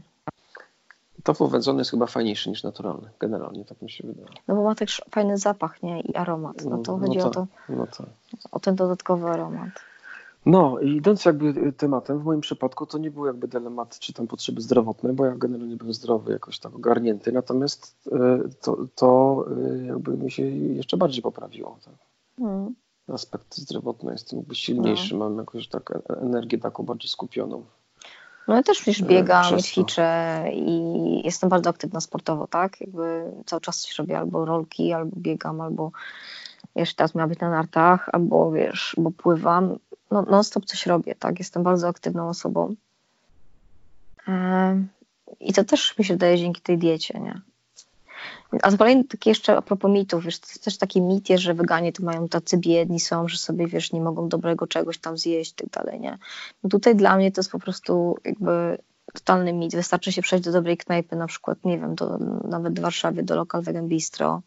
Tofu 1.28 1.48
wędzony 1.48 1.80
jest 1.80 1.92
chyba 1.92 2.06
fajniejszy 2.06 2.50
niż 2.50 2.64
naturalny, 2.64 3.10
generalnie, 3.20 3.66
tak 3.66 3.82
mi 3.82 3.90
się 3.90 4.08
wydaje. 4.08 4.28
No 4.48 4.56
bo 4.56 4.64
ma 4.64 4.76
też 4.76 5.02
fajny 5.12 5.38
zapach, 5.38 5.84
nie? 5.84 6.02
I 6.02 6.16
aromat. 6.16 6.66
No 6.66 6.78
to 6.78 6.98
no, 6.98 7.00
chodzi 7.00 7.18
no 7.18 7.26
o 7.26 7.30
to, 7.30 7.48
no 7.70 7.88
to. 7.88 8.04
o 8.52 8.60
ten 8.60 8.76
dodatkowy 8.76 9.30
aromat. 9.30 9.70
No 10.46 10.80
i 10.80 10.96
idąc 10.96 11.26
jakby 11.26 11.74
tematem, 11.74 12.20
w 12.20 12.24
moim 12.24 12.42
przypadku 12.42 12.86
to 12.86 12.98
nie 12.98 13.12
był 13.12 13.26
jakby 13.26 13.48
dylemat, 13.48 14.00
czy 14.00 14.14
tam 14.14 14.28
potrzeby 14.28 14.62
zdrowotne, 14.62 15.14
bo 15.14 15.26
ja 15.26 15.36
generalnie 15.36 15.76
byłem 15.76 15.94
zdrowy, 15.94 16.32
jakoś 16.32 16.60
tak 16.60 16.76
ogarnięty, 16.76 17.32
natomiast 17.32 18.10
e, 18.12 18.40
to, 18.62 18.78
to 18.96 19.46
e, 19.82 19.86
jakby 19.86 20.18
mi 20.18 20.32
się 20.32 20.44
jeszcze 20.50 20.98
bardziej 20.98 21.22
poprawiło. 21.22 21.78
Tak? 21.86 21.96
Hmm. 22.40 22.76
Aspekt 23.08 23.56
zdrowotny 23.56 24.12
jest 24.12 24.34
jakby 24.34 24.56
silniejszy, 24.56 25.16
no. 25.16 25.30
mam 25.30 25.38
jakąś 25.38 25.68
tak 25.68 25.92
e, 25.92 26.02
energię 26.22 26.58
taką 26.58 26.84
bardziej 26.84 27.10
skupioną. 27.10 27.64
No 28.48 28.56
ja 28.56 28.64
też 28.64 28.82
przecież 28.82 29.04
biegam, 29.04 29.60
ćwiczę 29.60 30.44
i 30.54 31.22
jestem 31.26 31.50
bardzo 31.50 31.70
aktywna 31.70 32.02
sportowo, 32.02 32.48
tak? 32.48 32.82
Jakby 32.82 33.32
cały 33.46 33.62
czas 33.62 33.82
coś 33.82 33.98
robię, 33.98 34.18
albo 34.18 34.46
rolki, 34.46 34.94
albo 34.94 35.16
biegam, 35.18 35.62
albo 35.62 35.92
jeszcze 36.76 36.96
teraz 36.96 37.16
miała 37.16 37.28
być 37.28 37.40
na 37.40 37.50
nartach, 37.50 38.10
albo 38.14 38.52
wiesz, 38.52 38.96
bo 38.98 39.12
pływam. 39.12 39.78
No, 40.12 40.22
non 40.22 40.44
stop 40.44 40.66
coś 40.66 40.86
robię, 40.86 41.16
tak? 41.16 41.40
Jestem 41.40 41.64
bardzo 41.64 41.88
aktywną 41.88 42.30
osobą. 42.30 42.76
I 45.40 45.54
to 45.54 45.64
też 45.64 45.98
mi 45.98 46.06
się 46.06 46.18
daje 46.18 46.38
dzięki 46.38 46.62
tej 46.62 46.78
diecie, 46.78 47.20
nie? 47.20 47.42
A 48.62 48.72
z 48.72 48.78
kolei 48.78 49.06
takie 49.06 49.30
jeszcze 49.30 49.58
a 49.58 49.62
propos 49.62 49.92
mitów, 49.92 50.24
wiesz, 50.24 50.40
to 50.40 50.48
jest 50.48 50.64
też 50.64 50.78
taki 50.78 51.02
mit 51.02 51.28
że 51.36 51.54
weganie 51.54 51.94
to 51.94 52.04
mają 52.04 52.28
tacy 52.28 52.58
biedni 52.58 53.00
są, 53.00 53.28
że 53.28 53.38
sobie, 53.38 53.68
wiesz, 53.68 53.92
nie 53.92 54.02
mogą 54.02 54.30
dobrego 54.30 54.68
czegoś 54.68 54.98
tam 54.98 55.18
zjeść 55.18 55.52
i 55.52 55.56
tak 55.56 55.70
dalej, 55.70 56.00
nie? 56.00 56.18
No 56.64 56.70
tutaj 56.70 56.96
dla 56.96 57.18
mnie 57.18 57.32
to 57.32 57.42
jest 57.42 57.52
po 57.52 57.60
prostu 57.60 58.18
jakby 58.26 58.78
totalny 59.14 59.54
mit. 59.54 59.76
Wystarczy 59.76 60.12
się 60.12 60.22
przejść 60.22 60.46
do 60.46 60.52
dobrej 60.52 60.78
knajpy, 60.78 61.16
na 61.16 61.28
przykład, 61.28 61.58
nie 61.64 61.78
wiem, 61.80 61.96
do, 61.96 62.18
nawet 62.44 62.80
w 62.80 62.82
Warszawie, 62.82 63.24
do 63.24 63.36
Local 63.36 63.62
Vegan 63.62 63.88
Bistro, 63.88 64.42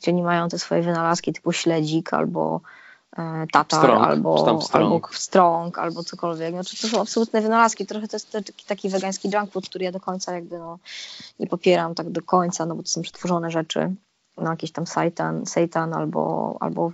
gdzie 0.00 0.10
oni 0.10 0.22
mają 0.22 0.48
te 0.48 0.58
swoje 0.58 0.82
wynalazki 0.82 1.32
typu 1.32 1.52
śledzik 1.52 2.14
albo 2.14 2.60
tatar, 3.52 3.80
strong, 3.80 4.04
albo, 4.04 4.60
strong. 4.60 4.74
albo 4.74 5.08
strong, 5.12 5.78
albo 5.78 6.04
cokolwiek. 6.04 6.50
Znaczy, 6.54 6.82
to 6.82 6.88
są 6.88 7.00
absolutne 7.00 7.40
wynalazki. 7.40 7.86
Trochę 7.86 8.08
to 8.08 8.16
jest 8.16 8.32
taki, 8.32 8.64
taki 8.66 8.88
wegański 8.88 9.30
junk 9.34 9.52
food, 9.52 9.68
który 9.68 9.84
ja 9.84 9.92
do 9.92 10.00
końca 10.00 10.34
jakby 10.34 10.58
no, 10.58 10.78
nie 11.40 11.46
popieram 11.46 11.94
tak 11.94 12.10
do 12.10 12.22
końca, 12.22 12.66
no 12.66 12.74
bo 12.74 12.82
to 12.82 12.88
są 12.88 13.02
przetworzone 13.02 13.50
rzeczy. 13.50 13.94
No, 14.36 14.50
jakiś 14.50 14.72
tam 14.72 14.86
seitan, 14.86 15.46
seitan 15.46 15.94
albo, 15.94 16.56
albo 16.60 16.92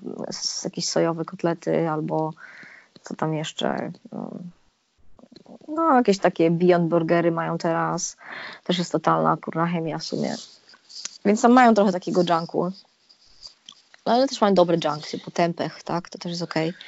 jakieś 0.65 0.89
sojowe 0.89 1.25
kotlety, 1.25 1.91
albo 1.91 2.33
co 3.03 3.17
tam 3.17 3.35
jeszcze. 3.35 3.93
No, 4.13 4.31
no, 5.69 5.95
jakieś 5.95 6.19
takie 6.19 6.51
Beyond 6.51 6.89
Burgery 6.89 7.33
mają 7.33 7.59
teraz. 7.59 8.17
Też 8.65 8.79
jest 8.79 8.93
totalna 8.93 9.37
kurna 9.37 9.67
chemia 9.67 9.99
w 9.99 10.05
sumie. 10.05 10.37
Więc 11.25 11.43
tam 11.43 11.53
mają 11.53 11.75
trochę 11.75 11.93
takiego 11.93 12.23
junku. 12.25 12.73
No, 14.09 14.15
ale 14.15 14.29
też 14.29 14.41
mają 14.41 14.55
dobry 14.55 14.79
junk, 14.85 15.07
typu 15.07 15.31
tempeh, 15.31 15.83
tak? 15.83 16.09
To 16.09 16.19
też 16.19 16.31
jest 16.31 16.43
okej. 16.43 16.69
Okay. 16.69 16.81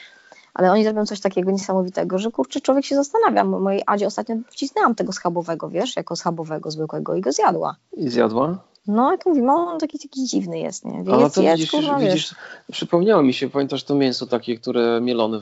Ale 0.55 0.73
oni 0.73 0.87
robią 0.87 1.07
coś 1.07 1.21
takiego 1.21 1.51
niesamowitego, 1.51 2.19
że 2.19 2.31
kurczę, 2.31 2.61
człowiek 2.61 2.85
się 2.85 2.95
zastanawia. 2.97 3.45
Mojej 3.45 3.83
Adzie 3.87 4.07
ostatnio 4.07 4.37
wcisnęłam 4.51 4.95
tego 4.95 5.13
schabowego, 5.13 5.69
wiesz, 5.69 5.97
jako 5.97 6.17
schabowego 6.17 6.71
zwykłego 6.71 7.15
i 7.15 7.21
go 7.21 7.33
zjadła. 7.33 7.77
I 7.97 8.09
zjadła? 8.09 8.59
No, 8.87 9.11
jak 9.13 9.27
mówimy, 9.27 9.53
on 9.53 9.79
taki, 9.79 9.99
taki 9.99 10.25
dziwny 10.27 10.59
jest, 10.59 10.85
nie? 10.85 11.05
Wie, 11.05 11.17
jest, 11.17 11.35
to 11.35 11.43
jest, 11.43 11.57
widzisz, 11.57 11.71
kurwa, 11.71 11.99
widzisz, 11.99 12.35
przypomniało 12.73 13.23
mi 13.23 13.35
się, 13.35 13.51
pamiętasz 13.51 13.85
to 13.85 13.95
mięso 13.95 14.27
takie, 14.27 14.59
które 14.59 15.01
mielone 15.01 15.41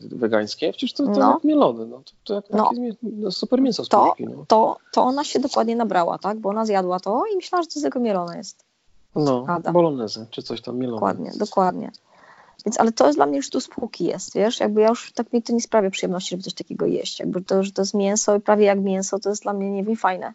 wegańskie? 0.00 0.72
Przecież 0.72 0.92
to, 0.92 1.04
to 1.04 1.10
no. 1.10 1.32
jak 1.32 1.44
mielone, 1.44 1.86
no. 1.86 2.02
To, 2.04 2.12
to 2.24 2.34
jak 2.34 2.44
no. 2.50 2.70
no, 3.02 3.30
super 3.30 3.60
mięso 3.60 3.84
z 3.84 3.88
to, 3.88 4.06
puszki, 4.06 4.24
no. 4.24 4.44
to, 4.48 4.76
to 4.92 5.02
ona 5.02 5.24
się 5.24 5.40
dokładnie 5.40 5.76
nabrała, 5.76 6.18
tak? 6.18 6.38
Bo 6.38 6.48
ona 6.48 6.64
zjadła 6.64 7.00
to 7.00 7.22
i 7.32 7.36
myślała, 7.36 7.62
że 7.62 7.68
to 7.68 7.80
z 7.80 7.82
tego 7.82 8.00
mielone 8.00 8.36
jest. 8.36 8.73
No, 9.16 9.44
Ada. 9.48 9.72
bolognese, 9.72 10.26
czy 10.30 10.42
coś 10.42 10.60
tam 10.60 10.78
mielone. 10.78 10.96
Dokładnie, 10.96 11.30
dokładnie. 11.36 11.90
Więc, 12.66 12.80
ale 12.80 12.92
to 12.92 13.06
jest 13.06 13.18
dla 13.18 13.26
mnie 13.26 13.36
już 13.36 13.50
tu 13.50 13.60
spółki 13.60 14.04
jest, 14.04 14.34
wiesz, 14.34 14.60
jakby 14.60 14.80
ja 14.80 14.88
już 14.88 15.12
tak 15.12 15.32
mi 15.32 15.42
to 15.42 15.52
nie 15.52 15.60
sprawia 15.60 15.90
przyjemności, 15.90 16.30
żeby 16.30 16.42
coś 16.42 16.54
takiego 16.54 16.86
jeść, 16.86 17.20
jakby 17.20 17.42
to, 17.42 17.62
że 17.62 17.72
to 17.72 17.82
jest 17.82 17.94
mięso 17.94 18.36
i 18.36 18.40
prawie 18.40 18.64
jak 18.64 18.80
mięso, 18.80 19.18
to 19.18 19.28
jest 19.28 19.42
dla 19.42 19.52
mnie 19.52 19.70
nie 19.70 19.84
wiem, 19.84 19.96
fajne. 19.96 20.32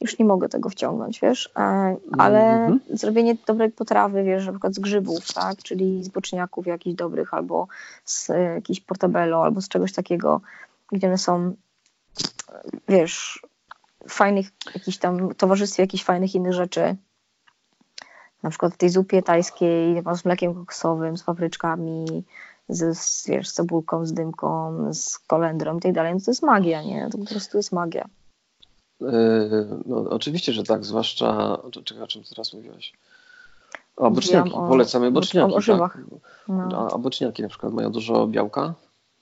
Już 0.00 0.18
nie 0.18 0.24
mogę 0.24 0.48
tego 0.48 0.68
wciągnąć, 0.68 1.20
wiesz, 1.20 1.50
e, 1.56 1.96
ale 2.18 2.40
mm 2.40 2.78
-hmm. 2.78 2.96
zrobienie 2.96 3.36
dobrej 3.46 3.70
potrawy, 3.70 4.24
wiesz, 4.24 4.46
na 4.46 4.52
przykład 4.52 4.74
z 4.74 4.78
grzybów, 4.78 5.32
tak, 5.32 5.56
czyli 5.62 6.04
z 6.04 6.08
boczniaków 6.08 6.66
jakichś 6.66 6.96
dobrych, 6.96 7.34
albo 7.34 7.68
z 8.04 8.30
e, 8.30 8.40
jakichś 8.40 8.80
portobello, 8.80 9.44
albo 9.44 9.60
z 9.60 9.68
czegoś 9.68 9.92
takiego, 9.92 10.40
gdzie 10.92 11.06
one 11.06 11.18
są, 11.18 11.54
wiesz, 12.88 13.42
fajnych, 14.08 14.50
jakichś 14.74 14.98
tam 14.98 15.34
towarzystwie 15.34 15.82
jakichś 15.82 16.04
fajnych 16.04 16.34
innych 16.34 16.52
rzeczy, 16.52 16.96
na 18.42 18.50
przykład 18.50 18.74
w 18.74 18.76
tej 18.76 18.90
zupie 18.90 19.22
tajskiej 19.22 20.02
z 20.14 20.24
mlekiem 20.24 20.54
kokosowym, 20.54 21.16
z 21.16 21.22
papryczkami, 21.22 22.24
z, 22.68 22.98
z, 22.98 23.28
wiesz, 23.28 23.48
z 23.48 23.52
cebulką, 23.52 24.06
z 24.06 24.12
dymką, 24.12 24.74
z 24.94 25.18
kolendrą 25.18 25.78
i 25.78 25.80
tak 25.80 25.92
dalej, 25.92 26.14
no 26.14 26.20
to 26.20 26.30
jest 26.30 26.42
magia, 26.42 26.82
nie? 26.82 27.08
To 27.12 27.18
po 27.18 27.24
prostu 27.24 27.56
jest 27.56 27.72
magia. 27.72 28.08
Yy, 29.00 29.08
no, 29.86 29.96
oczywiście, 30.10 30.52
że 30.52 30.62
tak, 30.62 30.84
zwłaszcza, 30.84 31.58
czekaj, 31.84 32.02
o 32.02 32.06
czym 32.06 32.22
teraz 32.24 32.52
mówiłaś? 32.52 32.92
O 33.96 34.10
boczniaki, 34.10 34.52
o, 34.52 34.68
polecamy 34.68 35.10
boczniaki. 35.10 35.54
O, 35.54 35.78
tak. 35.78 35.98
no. 36.48 36.90
A 36.92 36.98
boczniaki 36.98 37.42
na 37.42 37.48
przykład 37.48 37.72
mają 37.72 37.92
dużo 37.92 38.26
białka? 38.26 38.74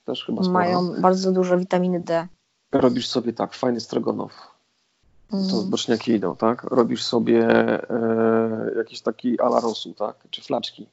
Też 0.05 0.25
chyba 0.25 0.43
sporo. 0.43 0.53
Mają 0.53 1.01
bardzo 1.01 1.31
dużo 1.31 1.57
witaminy 1.57 1.99
D. 1.99 2.27
Robisz 2.71 3.07
sobie 3.07 3.33
tak, 3.33 3.53
fajny 3.53 3.79
strogonow 3.79 4.54
to 5.49 5.55
mhm. 5.55 5.69
boczniaki 5.69 6.11
idą, 6.11 6.35
tak? 6.35 6.63
Robisz 6.63 7.03
sobie 7.03 7.47
e, 7.89 8.71
jakiś 8.77 9.01
taki 9.01 9.39
ala 9.39 9.59
rosół, 9.59 9.93
tak? 9.93 10.15
Czy 10.29 10.41
flaczki. 10.41 10.87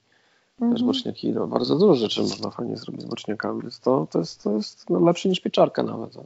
Też 0.59 0.71
mhm. 0.71 0.87
boczniaki 0.87 1.29
idą. 1.29 1.47
Bardzo 1.47 1.77
dużo 1.77 1.95
rzeczy 1.95 2.23
można 2.23 2.51
fajnie 2.51 2.77
zrobić 2.77 3.03
z 3.03 3.05
boczniakami, 3.05 3.63
więc 3.63 3.81
to, 3.81 4.07
to 4.11 4.19
jest, 4.19 4.43
to 4.43 4.53
jest 4.53 4.91
no, 4.91 5.01
lepsze 5.01 5.29
niż 5.29 5.41
pieczarka 5.41 5.83
nawet. 5.83 6.15
Tak? 6.15 6.25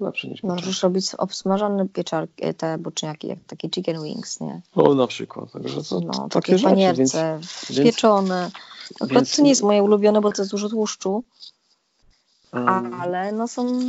Lepsze 0.00 0.28
niż 0.28 0.40
pieczarka. 0.40 0.62
Możesz 0.62 0.82
robić 0.82 1.14
obsmażone 1.14 1.88
pieczarki, 1.88 2.44
e, 2.44 2.54
te 2.54 2.78
boczniaki, 2.78 3.28
jak 3.28 3.38
takie 3.46 3.70
chicken 3.70 4.02
wings, 4.02 4.40
nie? 4.40 4.60
O, 4.74 4.94
na 4.94 5.06
przykład. 5.06 5.52
Także 5.52 5.82
to, 5.82 6.00
no, 6.00 6.28
takie, 6.28 6.52
takie 6.52 6.64
panierce, 6.64 7.40
więc, 7.70 7.82
pieczone. 7.84 8.50
Akurat 8.94 9.12
więc, 9.12 9.36
to 9.36 9.42
nie 9.42 9.50
jest 9.50 9.62
moje 9.62 9.82
ulubione, 9.82 10.20
bo 10.20 10.32
to 10.32 10.42
jest 10.42 10.52
dużo 10.52 10.68
tłuszczu. 10.68 11.24
Um, 12.52 12.94
ale 12.94 13.32
no 13.32 13.48
są, 13.48 13.80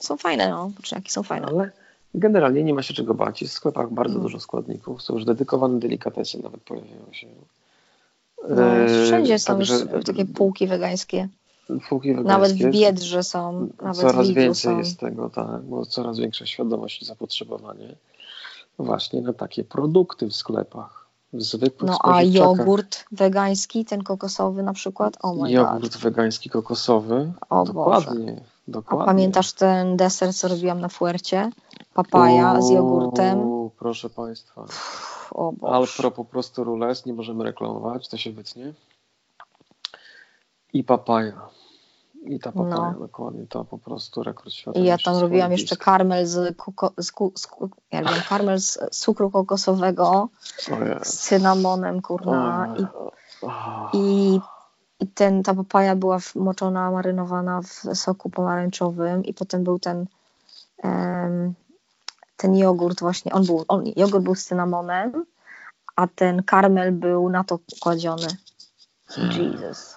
są 0.00 0.16
fajne, 0.16 0.50
no. 0.50 0.68
Boczniaki 0.68 1.12
są 1.12 1.22
fajne. 1.22 1.46
Ale 1.46 1.70
Generalnie 2.14 2.64
nie 2.64 2.74
ma 2.74 2.82
się 2.82 2.94
czego 2.94 3.14
bać. 3.14 3.42
Jest 3.42 3.54
w 3.54 3.56
sklepach 3.56 3.92
bardzo 3.92 4.14
no. 4.14 4.20
dużo 4.20 4.40
składników. 4.40 5.02
Są 5.02 5.14
już 5.14 5.24
dedykowane 5.24 5.78
delikatesy, 5.78 6.42
nawet 6.42 6.60
pojawiają 6.60 7.12
się. 7.12 7.26
No, 8.48 8.76
e, 8.76 9.04
wszędzie 9.06 9.38
są 9.38 9.56
Także, 9.56 9.74
już 9.74 10.04
takie 10.04 10.24
półki 10.24 10.66
wegańskie. 10.66 11.28
Półki 11.88 12.08
wegańskie. 12.08 12.32
Nawet 12.32 12.52
w 12.52 12.70
Biedrze 12.70 13.22
są. 13.22 13.68
Nawet 13.82 14.00
coraz 14.00 14.30
w 14.30 14.34
więcej 14.34 14.72
są. 14.72 14.78
jest 14.78 15.00
tego, 15.00 15.30
tak, 15.30 15.62
bo 15.62 15.86
coraz 15.86 16.18
większa 16.18 16.46
świadomość 16.46 17.02
i 17.02 17.04
zapotrzebowanie 17.04 17.96
właśnie 18.78 19.22
na 19.22 19.32
takie 19.32 19.64
produkty 19.64 20.26
w 20.26 20.36
sklepach. 20.36 21.04
W 21.32 21.42
zwykłych 21.42 21.90
no 21.90 21.98
a 22.02 22.22
jogurt 22.22 23.04
wegański, 23.12 23.84
ten 23.84 24.02
kokosowy 24.02 24.62
na 24.62 24.72
przykład? 24.72 25.16
Oh 25.22 25.48
jogurt 25.48 25.92
God. 25.92 26.02
wegański 26.02 26.50
kokosowy? 26.50 27.32
O 27.50 27.64
Dokładnie. 27.64 28.32
Boże. 28.32 28.53
Dokładnie. 28.68 29.02
A 29.02 29.06
pamiętasz 29.06 29.52
ten 29.52 29.96
deser, 29.96 30.34
co 30.34 30.48
robiłam 30.48 30.80
na 30.80 30.88
Fuercie? 30.88 31.50
Papaja 31.94 32.62
z 32.62 32.70
jogurtem. 32.70 33.70
Proszę 33.78 34.10
Państwa. 34.10 34.64
O 35.30 35.52
Alpro 35.62 36.10
po 36.10 36.24
prostu 36.24 36.64
rules, 36.64 37.06
nie 37.06 37.14
możemy 37.14 37.44
reklamować, 37.44 38.08
to 38.08 38.16
się 38.16 38.32
wytnie. 38.32 38.72
I 40.72 40.84
papaja. 40.84 41.48
I 42.24 42.40
ta 42.40 42.52
papaja, 42.52 42.90
no. 42.92 42.98
dokładnie, 42.98 43.46
to 43.46 43.64
po 43.64 43.78
prostu 43.78 44.22
rekord 44.22 44.52
świata. 44.52 44.80
I 44.80 44.84
ja 44.84 44.98
tam 44.98 45.18
robiłam 45.18 45.52
jeszcze 45.52 45.76
karmel 45.76 46.26
z, 46.26 46.56
kuko, 46.56 46.92
z, 47.00 47.12
ku, 47.12 47.32
z, 47.36 47.48
ja 47.92 48.00
robiłam 48.00 48.22
karmel 48.28 48.60
z 48.60 48.78
cukru 48.90 49.30
kokosowego 49.30 50.28
z 51.02 51.18
cynamonem, 51.18 52.02
kurna. 52.02 52.74
I, 52.78 52.86
i, 53.96 54.40
I, 55.04 55.06
ten, 55.06 55.42
ta 55.42 55.54
papaja 55.54 55.96
była 55.96 56.18
moczona, 56.34 56.90
marynowana 56.90 57.60
w 57.62 57.96
soku 57.96 58.30
pomarańczowym 58.30 59.24
i 59.24 59.34
potem 59.34 59.64
był 59.64 59.78
ten 59.78 60.06
um, 60.82 61.54
ten 62.36 62.56
jogurt 62.56 63.00
właśnie, 63.00 63.32
on 63.32 63.46
był, 63.46 63.64
on, 63.68 63.84
jogurt 63.96 64.24
był 64.24 64.34
z 64.34 64.44
cynamonem, 64.44 65.24
a 65.96 66.06
ten 66.06 66.42
karmel 66.42 66.92
był 66.92 67.30
na 67.30 67.44
to 67.44 67.58
kładziony. 67.80 68.28
Jesus. 69.16 69.96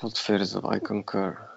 Potwierdzam, 0.00 0.62
I 0.76 0.80
concur. 0.80 1.47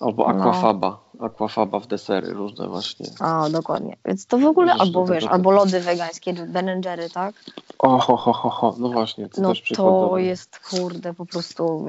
Albo 0.00 0.22
no. 0.22 0.28
aquafaba. 0.28 0.98
No. 1.14 1.26
Aquafaba 1.26 1.80
w 1.80 1.86
desery 1.86 2.32
różne 2.32 2.68
właśnie. 2.68 3.06
O, 3.20 3.50
dokładnie. 3.50 3.96
Więc 4.04 4.26
to 4.26 4.38
w 4.38 4.44
ogóle, 4.44 4.72
albo 4.72 5.06
wiesz, 5.06 5.24
albo 5.24 5.50
lody 5.50 5.80
wegańskie, 5.80 6.32
Ben 6.32 6.82
Jerry, 6.84 7.10
tak? 7.10 7.34
O, 7.78 7.98
ho, 7.98 8.16
ho, 8.16 8.32
ho, 8.32 8.50
ho. 8.50 8.74
no 8.78 8.88
właśnie. 8.88 9.28
To 9.28 9.42
no 9.42 9.48
też 9.48 9.62
to 9.76 10.18
jest, 10.18 10.58
kurde, 10.70 11.14
po 11.14 11.26
prostu 11.26 11.86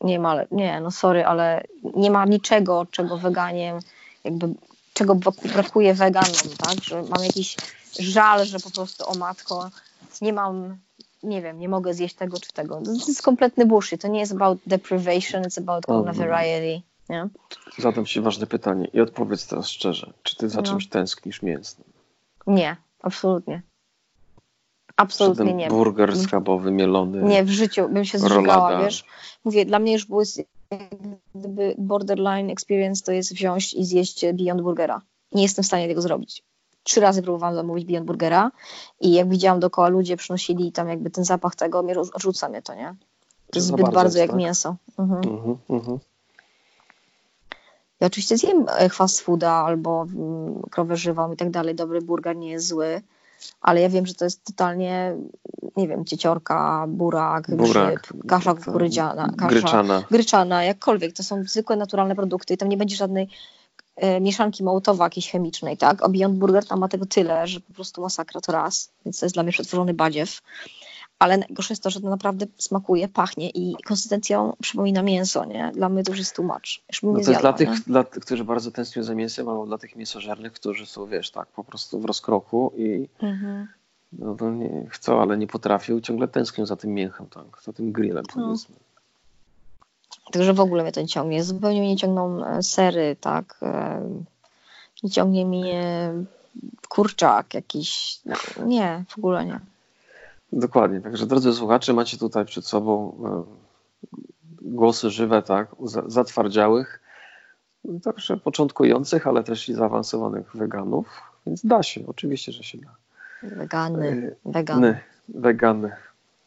Nie 0.00 0.18
ma, 0.18 0.36
nie, 0.50 0.80
no 0.80 0.90
sorry, 0.90 1.24
ale 1.24 1.64
nie 1.96 2.10
ma 2.10 2.24
niczego, 2.24 2.86
czego 2.90 3.16
weganie, 3.16 3.78
jakby, 4.24 4.54
czego 4.94 5.14
brakuje 5.54 5.94
weganom, 5.94 6.48
tak? 6.58 6.84
Że 6.84 7.02
mam 7.02 7.24
jakiś 7.24 7.56
żal, 7.98 8.44
że 8.44 8.58
po 8.60 8.70
prostu, 8.70 9.10
o 9.10 9.14
matko, 9.14 9.70
nie 10.20 10.32
mam, 10.32 10.76
nie 11.22 11.42
wiem, 11.42 11.58
nie 11.58 11.68
mogę 11.68 11.94
zjeść 11.94 12.14
tego 12.14 12.40
czy 12.40 12.52
tego. 12.52 12.80
To 12.80 12.92
jest 12.92 13.22
kompletny 13.22 13.66
bullshit. 13.66 14.02
To 14.02 14.08
nie 14.08 14.20
jest 14.20 14.32
about 14.32 14.58
deprivation, 14.66 15.42
it's 15.42 15.58
about 15.58 15.84
oh, 15.88 16.12
variety. 16.12 16.82
Nie? 17.08 17.28
Zadam 17.78 18.04
Ci 18.04 18.20
ważne 18.20 18.46
pytanie 18.46 18.88
i 18.92 19.00
odpowiedz 19.00 19.46
teraz 19.46 19.68
szczerze. 19.68 20.12
Czy 20.22 20.36
Ty 20.36 20.48
za 20.48 20.56
no. 20.56 20.62
czymś 20.62 20.88
tęsknisz 20.88 21.42
mięsnym? 21.42 21.88
Nie, 22.46 22.76
absolutnie. 23.02 23.62
Absolutnie 24.96 25.54
nie. 25.54 25.68
burger 25.68 26.18
schabowy, 26.18 26.70
mielony. 26.70 27.22
Nie, 27.22 27.44
w 27.44 27.50
życiu 27.50 27.88
bym 27.88 28.04
się 28.04 28.18
zżygała, 28.18 28.82
wiesz. 28.82 29.04
Mówię, 29.44 29.64
dla 29.64 29.78
mnie 29.78 29.92
już 29.92 30.06
było 30.06 30.22
gdyby 31.34 31.74
borderline 31.78 32.50
experience 32.50 33.04
to 33.04 33.12
jest 33.12 33.34
wziąć 33.34 33.74
i 33.74 33.84
zjeść 33.84 34.24
Beyond 34.34 34.62
Burgera. 34.62 35.02
Nie 35.32 35.42
jestem 35.42 35.62
w 35.62 35.66
stanie 35.66 35.88
tego 35.88 36.00
zrobić. 36.00 36.42
Trzy 36.82 37.00
razy 37.00 37.22
próbowałam 37.22 37.54
zamówić 37.54 37.84
Beyond 37.84 38.06
Burgera 38.06 38.50
i 39.00 39.12
jak 39.12 39.28
widziałam 39.28 39.60
dookoła 39.60 39.88
ludzie 39.88 40.16
przynosili 40.16 40.72
tam 40.72 40.88
jakby 40.88 41.10
ten 41.10 41.24
zapach 41.24 41.54
tego, 41.54 41.82
mnie 41.82 41.98
odrzuca 41.98 42.48
mnie 42.48 42.62
to, 42.62 42.74
nie? 42.74 42.94
To 43.50 43.58
jest 43.58 43.68
zbyt 43.68 43.80
bardzo, 43.80 43.94
bardzo 43.94 44.18
jak 44.18 44.30
tak? 44.30 44.38
mięso. 44.38 44.76
Mhm. 44.98 45.20
Mhm, 45.28 45.56
mhm. 45.70 45.98
Ja 48.06 48.08
oczywiście 48.08 48.38
zjem 48.38 48.66
e, 48.78 48.88
fast 48.88 49.20
fooda 49.20 49.52
albo 49.52 50.06
mm, 50.14 50.62
krowę 50.70 50.96
żywą 50.96 51.32
i 51.32 51.36
tak 51.36 51.50
dalej. 51.50 51.74
Dobry 51.74 52.02
burger 52.02 52.36
nie 52.36 52.50
jest 52.50 52.66
zły, 52.66 53.02
ale 53.60 53.80
ja 53.80 53.88
wiem, 53.88 54.06
że 54.06 54.14
to 54.14 54.24
jest 54.24 54.44
totalnie, 54.44 55.16
nie 55.76 55.88
wiem, 55.88 56.04
cieciorka, 56.04 56.86
burak, 56.88 57.56
burak 57.56 57.94
grzyb, 57.94 58.26
kasza 58.28 58.54
kukurydziana, 58.54 59.32
kasza 59.38 59.48
gryczana. 59.48 60.02
gryczana, 60.10 60.64
jakkolwiek. 60.64 61.12
To 61.12 61.22
są 61.22 61.44
zwykłe, 61.46 61.76
naturalne 61.76 62.16
produkty 62.16 62.54
i 62.54 62.56
tam 62.56 62.68
nie 62.68 62.76
będzie 62.76 62.96
żadnej 62.96 63.28
e, 63.96 64.20
mieszanki 64.20 64.64
mołotowa 64.64 65.04
jakiejś 65.04 65.30
chemicznej, 65.30 65.76
tak? 65.76 66.02
A 66.02 66.08
Beyond 66.08 66.38
Burger 66.38 66.66
tam 66.66 66.80
ma 66.80 66.88
tego 66.88 67.06
tyle, 67.06 67.46
że 67.46 67.60
po 67.60 67.72
prostu 67.72 68.02
masakra 68.02 68.40
to 68.40 68.52
raz, 68.52 68.90
więc 69.04 69.20
to 69.20 69.26
jest 69.26 69.36
dla 69.36 69.42
mnie 69.42 69.52
przetworzony 69.52 69.94
badziew 69.94 70.40
ale 71.18 71.38
najgorsze 71.38 71.72
jest 71.72 71.82
to, 71.82 71.90
że 71.90 72.00
to 72.00 72.08
naprawdę 72.08 72.46
smakuje, 72.58 73.08
pachnie 73.08 73.50
i 73.50 73.76
konsystencją 73.84 74.56
przypomina 74.62 75.02
mięso, 75.02 75.44
nie? 75.44 75.72
Dla 75.74 75.88
mnie 75.88 76.02
to 76.02 76.12
już 76.12 76.18
jest 76.18 76.36
tłumacz. 76.36 76.82
No 77.02 77.12
to 77.14 77.22
zjadła, 77.22 77.30
jest 77.32 77.40
dla 77.40 77.52
tych, 77.52 77.84
dla, 77.86 78.04
którzy 78.04 78.44
bardzo 78.44 78.70
tęsknią 78.70 79.02
za 79.02 79.14
mięsem, 79.14 79.48
albo 79.48 79.66
dla 79.66 79.78
tych 79.78 79.96
mięsożernych, 79.96 80.52
którzy 80.52 80.86
są, 80.86 81.06
wiesz, 81.06 81.30
tak, 81.30 81.48
po 81.48 81.64
prostu 81.64 82.00
w 82.00 82.04
rozkroku 82.04 82.72
i 82.76 83.08
mhm. 83.22 83.68
no 84.12 84.50
nie, 84.50 84.86
chcą, 84.90 85.22
ale 85.22 85.38
nie 85.38 85.46
potrafią, 85.46 86.00
ciągle 86.00 86.28
tęsknią 86.28 86.66
za 86.66 86.76
tym 86.76 86.94
mięchem, 86.94 87.26
tak, 87.26 87.62
za 87.62 87.72
tym 87.72 87.92
grillem, 87.92 88.24
no. 88.36 88.42
powiedzmy. 88.42 88.74
No. 88.78 88.86
Także 90.32 90.54
w 90.54 90.60
ogóle 90.60 90.82
mnie 90.82 90.92
to 90.92 91.00
nie 91.00 91.08
ciągnie. 91.08 91.44
Zupełnie 91.44 91.80
mnie 91.80 91.88
nie 91.88 91.96
ciągną 91.96 92.46
e, 92.46 92.62
sery, 92.62 93.16
tak. 93.20 93.58
E, 93.62 94.02
nie 95.02 95.10
ciągnie 95.10 95.46
mnie 95.46 96.12
kurczak 96.88 97.54
jakiś. 97.54 98.20
Nie, 98.66 99.04
w 99.08 99.18
ogóle 99.18 99.46
nie. 99.46 99.60
Dokładnie. 100.52 101.00
Także 101.00 101.26
drodzy 101.26 101.52
słuchacze, 101.52 101.92
macie 101.92 102.18
tutaj 102.18 102.44
przed 102.44 102.66
sobą 102.66 103.16
e, 103.24 103.44
głosy 104.62 105.10
żywe, 105.10 105.42
tak, 105.42 105.68
zatwardziałych, 106.06 107.00
także 108.02 108.36
początkujących, 108.36 109.26
ale 109.26 109.44
też 109.44 109.68
i 109.68 109.74
zaawansowanych 109.74 110.56
weganów, 110.56 111.06
więc 111.46 111.66
da 111.66 111.82
się, 111.82 112.00
oczywiście, 112.06 112.52
że 112.52 112.62
się 112.62 112.78
da. 112.78 112.96
Wegany, 113.42 114.36
e, 114.46 114.52
wegany. 114.52 115.00
Wegany. 115.28 115.92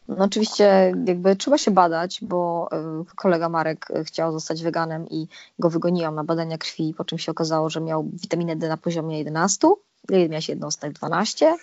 No 0.08 0.24
oczywiście 0.24 0.92
jakby 1.06 1.36
trzeba 1.36 1.58
się 1.58 1.70
badać, 1.70 2.18
bo 2.22 2.68
e, 2.72 3.04
kolega 3.16 3.48
Marek 3.48 3.86
chciał 4.04 4.32
zostać 4.32 4.62
weganem 4.62 5.08
i 5.10 5.28
go 5.58 5.70
wygoniłam 5.70 6.14
na 6.14 6.24
badania 6.24 6.58
krwi, 6.58 6.94
po 6.96 7.04
czym 7.04 7.18
się 7.18 7.32
okazało, 7.32 7.70
że 7.70 7.80
miał 7.80 8.04
witaminę 8.12 8.56
D 8.56 8.68
na 8.68 8.76
poziomie 8.76 9.18
11. 9.18 9.68
Ile 10.08 10.28
miałeś 10.28 10.48
jednostek? 10.48 10.92
12? 10.92 11.56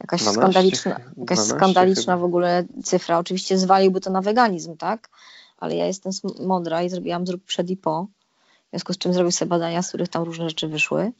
Jakaś 0.00 0.22
12, 0.22 0.40
skandaliczna, 0.40 0.90
jakaś 0.90 1.38
12 1.38 1.54
skandaliczna 1.54 2.12
chyba. 2.12 2.16
w 2.16 2.24
ogóle 2.24 2.64
cyfra. 2.84 3.18
Oczywiście 3.18 3.58
zwaliłby 3.58 4.00
to 4.00 4.10
na 4.10 4.20
weganizm, 4.20 4.76
tak? 4.76 5.08
Ale 5.58 5.76
ja 5.76 5.86
jestem 5.86 6.12
mądra 6.40 6.82
i 6.82 6.88
zrobiłam 6.88 7.26
zrób 7.26 7.44
przed 7.44 7.70
i 7.70 7.76
po. 7.76 8.06
W 8.66 8.70
związku 8.70 8.92
z 8.92 8.98
czym 8.98 9.12
zrobił 9.12 9.32
sobie 9.32 9.48
badania, 9.48 9.82
z 9.82 9.88
których 9.88 10.08
tam 10.08 10.22
różne 10.22 10.48
rzeczy 10.48 10.68
wyszły. 10.68 11.12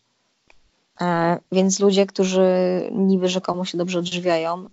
E, 1.00 1.38
więc 1.52 1.80
ludzie, 1.80 2.06
którzy 2.06 2.48
niby 2.92 3.28
rzekomo 3.28 3.64
się 3.64 3.78
dobrze 3.78 3.98
odżywiają, 3.98 4.68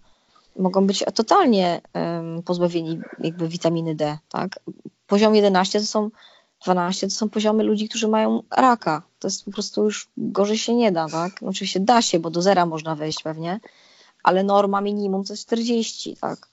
mogą 0.60 0.88
być 0.88 1.04
totalnie 1.16 1.82
um, 1.94 2.44
pozbawieni 2.44 3.00
jakby 3.20 3.48
witaminy 3.48 3.96
D, 3.96 4.18
tak? 4.30 4.60
Poziom 5.08 5.36
11 5.36 5.80
to 5.80 5.86
są 5.86 6.10
12 6.64 7.08
to 7.08 7.14
są 7.14 7.30
poziomy 7.30 7.64
ludzi, 7.64 7.90
którzy 7.90 8.08
mają 8.08 8.44
raka. 8.52 9.02
To 9.20 9.28
jest 9.28 9.46
po 9.46 9.52
prostu 9.52 9.84
już 9.84 10.08
gorzej 10.18 10.58
się 10.58 10.76
nie 10.76 10.92
da, 10.92 11.10
tak? 11.10 11.32
Oczywiście 11.46 11.80
da 11.80 12.02
się, 12.02 12.20
bo 12.20 12.30
do 12.30 12.42
zera 12.42 12.66
można 12.66 12.96
wejść 12.96 13.24
pewnie, 13.24 13.60
ale 14.24 14.44
norma 14.44 14.82
minimum 14.82 15.24
to 15.24 15.34
jest 15.34 15.46
40, 15.46 16.18
tak? 16.22 16.48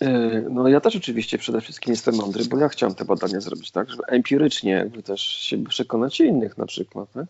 E, 0.00 0.08
no 0.50 0.68
ja 0.68 0.80
też 0.80 0.96
oczywiście 0.96 1.38
przede 1.38 1.60
wszystkim 1.60 1.90
jestem 1.90 2.14
mądry, 2.14 2.44
bo 2.44 2.58
ja 2.58 2.68
chciałem 2.68 2.94
te 2.94 3.04
badania 3.04 3.40
zrobić 3.40 3.70
tak, 3.70 3.90
żeby 3.90 4.02
empirycznie 4.06 4.72
jakby 4.72 5.02
też 5.02 5.20
się 5.20 5.64
przekonać 5.64 6.20
innych 6.20 6.58
na 6.58 6.66
przykład, 6.66 7.12
tak? 7.12 7.26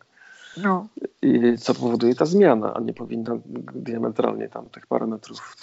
No. 0.57 0.87
I 1.23 1.59
co 1.59 1.75
powoduje 1.75 2.15
ta 2.15 2.27
zmiana, 2.27 2.75
a 2.75 2.81
nie 2.81 2.93
powinna 2.93 3.39
diametralnie 3.75 4.49
tam 4.49 4.69
tych 4.69 4.87
parametrów 4.87 5.39
w, 5.41 5.57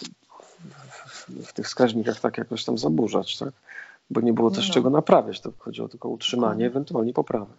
w, 1.10 1.48
w 1.48 1.54
tych 1.54 1.66
wskaźnikach 1.66 2.20
tak 2.20 2.38
jakoś 2.38 2.66
tam 2.66 2.78
zaburzać, 2.78 3.38
tak? 3.38 3.52
Bo 4.10 4.22
nie 4.22 4.34
było 4.34 4.52
też 4.52 4.68
no. 4.68 4.74
czego 4.74 4.90
naprawiać, 4.90 5.42
to 5.42 5.52
chodziło 5.58 5.88
tylko 5.88 6.08
o 6.08 6.12
utrzymanie, 6.12 6.66
ewentualnie 6.66 7.14
poprawę. 7.14 7.54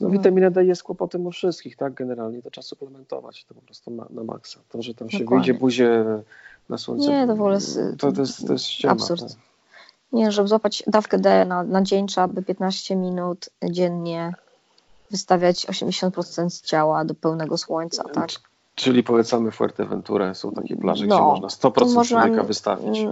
No, 0.00 0.08
no, 0.08 0.12
witamina 0.12 0.50
D 0.50 0.64
jest 0.64 0.82
kłopotem 0.82 1.26
u 1.26 1.30
wszystkich, 1.30 1.76
tak? 1.76 1.94
Generalnie 1.94 2.42
to 2.42 2.50
trzeba 2.50 2.62
suplementować 2.62 3.44
to 3.44 3.54
po 3.54 3.60
prostu 3.60 3.90
na, 3.90 4.06
na 4.10 4.24
maksa. 4.24 4.60
To, 4.68 4.82
że 4.82 4.94
tam 4.94 5.10
się 5.10 5.18
Dokładnie. 5.18 5.38
wyjdzie 5.38 5.60
buzie 5.60 6.04
na 6.68 6.78
słońce, 6.78 7.08
nie, 7.08 7.26
to, 7.26 7.36
w 7.36 7.40
ogóle 7.40 7.58
to, 7.98 8.12
to, 8.12 8.20
jest, 8.20 8.46
to 8.46 8.52
jest 8.52 8.66
ściema, 8.66 8.92
absurd. 8.92 9.28
Tak? 9.28 9.38
Nie, 10.12 10.32
żeby 10.32 10.48
złapać 10.48 10.82
dawkę 10.86 11.18
D 11.18 11.44
na, 11.44 11.62
na 11.62 11.82
dzień 11.82 12.06
trzeba 12.06 12.28
by 12.28 12.42
15 12.42 12.96
minut 12.96 13.48
dziennie 13.64 14.32
wystawiać 15.10 15.66
80% 15.66 16.64
ciała 16.64 17.04
do 17.04 17.14
pełnego 17.14 17.58
słońca, 17.58 18.04
tak? 18.04 18.30
Czyli 18.74 19.02
polecamy 19.02 19.50
Fuerteventurę, 19.50 20.34
są 20.34 20.52
takie 20.52 20.76
plaże, 20.76 21.06
no, 21.06 21.16
gdzie 21.16 21.24
można 21.24 21.48
100% 21.48 21.94
można, 21.94 22.22
człowieka 22.22 22.42
wystawić. 22.42 23.06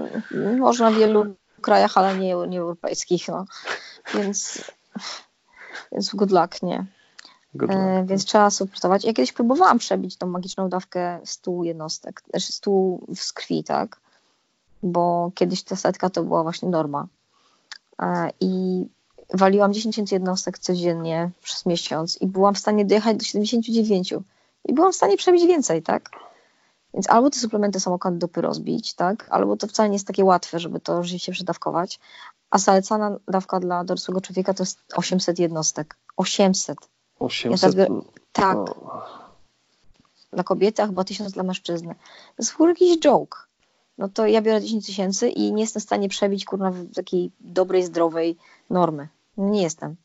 Można 0.59 0.91
w 0.91 0.95
wielu 0.95 1.25
krajach, 1.61 1.99
ale 1.99 2.19
nie, 2.19 2.35
nie 2.49 2.61
europejskich, 2.61 3.29
no. 3.29 3.45
Więc 4.15 4.65
więc 5.93 6.15
good 6.15 6.31
luck, 6.31 6.63
nie. 6.63 6.87
Good 7.55 7.71
luck. 7.71 7.81
E, 7.81 8.05
więc 8.07 8.25
trzeba 8.25 8.51
supportować. 8.51 9.05
Ja 9.05 9.13
kiedyś 9.13 9.33
próbowałam 9.33 9.79
przebić 9.79 10.17
tą 10.17 10.27
magiczną 10.27 10.69
dawkę 10.69 11.21
100 11.25 11.65
jednostek, 11.65 12.23
100 12.39 12.71
z 13.15 13.33
krwi, 13.33 13.65
tak? 13.65 14.01
Bo 14.83 15.33
kiedyś 15.35 15.63
ta 15.63 15.77
setka 15.77 16.11
to 16.11 16.25
była 16.25 16.43
właśnie 16.43 16.69
norma. 16.69 17.07
E, 18.03 18.31
I 18.41 18.85
waliłam 19.35 19.73
10 19.73 19.95
tysięcy 19.95 20.15
jednostek 20.15 20.59
codziennie 20.59 21.31
przez 21.43 21.67
miesiąc 21.67 22.21
i 22.21 22.27
byłam 22.27 22.55
w 22.55 22.59
stanie 22.59 22.85
dojechać 22.85 23.17
do 23.17 23.25
79. 23.25 24.15
I 24.65 24.73
byłam 24.73 24.93
w 24.93 24.97
stanie 24.97 25.17
przebić 25.17 25.47
więcej, 25.47 25.83
tak? 25.83 26.11
Więc 26.95 27.11
albo 27.11 27.31
te 27.31 27.39
suplementy 27.39 27.81
są 27.81 27.99
dupy 28.13 28.41
rozbić, 28.41 28.95
tak? 28.95 29.27
Albo 29.31 29.57
to 29.57 29.67
wcale 29.67 29.89
nie 29.89 29.95
jest 29.95 30.07
takie 30.07 30.25
łatwe, 30.25 30.59
żeby 30.59 30.81
to 30.81 31.03
rzeczywiście 31.03 31.33
przedawkować. 31.33 32.01
A 32.53 32.59
zalecana 32.59 33.17
dawka 33.29 33.61
dla 33.61 33.85
dorosłego 33.85 34.21
człowieka 34.21 34.55
to 34.55 34.63
jest 34.63 34.85
800 34.97 35.39
jednostek. 35.39 35.97
800. 36.17 36.79
800? 37.19 37.75
Ja 37.79 37.87
tak. 38.33 38.59
Dla 40.33 40.45
kobiety, 40.45 40.83
a 40.83 40.87
chyba 40.87 41.05
1000 41.05 41.33
dla 41.33 41.43
mężczyzny. 41.43 41.95
To 41.95 42.35
jest 42.39 42.51
w 42.51 42.55
ogóle 42.55 42.71
jakiś 42.71 42.99
joke. 42.99 43.39
No 43.99 44.09
to 44.09 44.27
ja 44.27 44.43
biorę 44.43 44.61
10 44.61 44.87
tysięcy 44.87 45.29
i 45.29 45.53
nie 45.53 45.63
jestem 45.63 45.81
w 45.81 45.83
stanie 45.83 46.09
przebić 46.09 46.45
kurna 46.45 46.71
w 46.71 46.95
takiej 46.95 47.31
dobrej, 47.41 47.83
zdrowej 47.83 48.37
normy. 48.71 49.09
No 49.37 49.49
nie 49.49 49.63
jestem. 49.63 49.97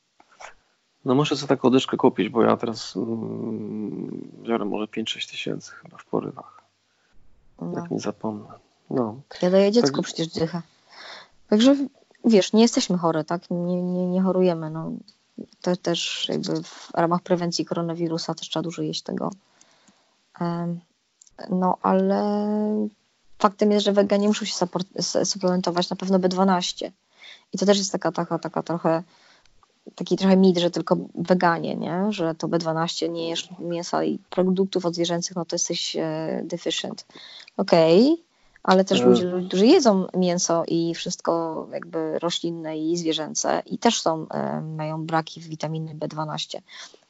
No 1.06 1.16
muszę 1.16 1.38
sobie 1.38 1.48
taką 1.48 1.70
dyszkę 1.70 1.98
kupić, 1.98 2.30
bo 2.30 2.44
ja 2.44 2.58
teraz 2.58 2.96
mm, 2.96 4.32
biorę 4.44 4.66
może 4.66 4.86
5-6 4.86 5.30
tysięcy 5.30 5.72
chyba 5.72 5.98
w 5.98 6.06
porywach. 6.06 6.62
No. 7.62 7.80
Jak 7.80 7.92
nie 7.92 8.00
zapomnę. 8.00 8.48
No. 8.90 9.22
Ja 9.42 9.50
daję 9.50 9.72
dziecku 9.72 9.96
tak... 9.96 10.06
przecież 10.06 10.28
dychę. 10.28 10.62
Także 11.50 11.76
wiesz, 12.28 12.54
nie 12.54 12.62
jesteśmy 12.62 12.98
chore, 12.98 13.24
tak? 13.24 13.50
Nie, 13.50 13.84
nie, 13.84 14.08
nie 14.08 14.22
chorujemy. 14.22 14.70
No. 14.70 14.92
To 15.62 15.76
też 15.76 16.26
jakby 16.30 16.64
w 16.64 16.90
ramach 16.94 17.22
prewencji 17.22 17.66
koronawirusa 17.66 18.34
też 18.34 18.50
trzeba 18.50 18.64
dużo 18.64 18.82
jeść 18.82 19.02
tego. 19.02 19.32
No, 21.50 21.78
ale 21.82 22.48
faktem 23.40 23.72
jest, 23.72 23.86
że 23.86 23.94
weganie 23.94 24.28
muszą 24.28 24.46
się 24.46 24.56
suplementować 25.26 25.90
na 25.90 25.96
pewno 25.96 26.20
B12. 26.20 26.92
I 27.54 27.58
to 27.58 27.66
też 27.66 27.78
jest 27.78 27.92
taka, 27.92 28.12
taka, 28.12 28.40
taka 28.40 28.64
trochę 28.64 29.04
taki 29.96 30.18
trochę 30.18 30.38
mit, 30.38 30.58
że 30.58 30.72
tylko 30.72 30.98
weganie, 31.16 31.76
nie? 31.76 32.06
że 32.10 32.36
to 32.36 32.48
B12 32.48 33.10
nie 33.10 33.30
jesz 33.30 33.50
mięsa 33.60 34.04
i 34.04 34.20
produktów 34.30 34.86
odzwierzęcych, 34.86 35.36
no 35.36 35.46
to 35.46 35.56
jesteś 35.56 35.96
e, 35.96 36.42
deficient. 36.46 37.06
Okej, 37.58 38.14
okay, 38.14 38.24
ale 38.64 38.86
też 38.86 39.02
ludzie, 39.02 39.32
którzy 39.48 39.66
jedzą 39.66 40.08
mięso 40.14 40.64
i 40.68 40.96
wszystko 40.96 41.68
jakby 41.72 42.20
roślinne 42.20 42.78
i 42.78 42.98
zwierzęce 42.98 43.62
i 43.66 43.78
też 43.78 44.02
są, 44.02 44.28
mają 44.78 45.06
braki 45.06 45.42
w 45.42 45.48
witaminy 45.48 45.96
B12. 45.96 46.60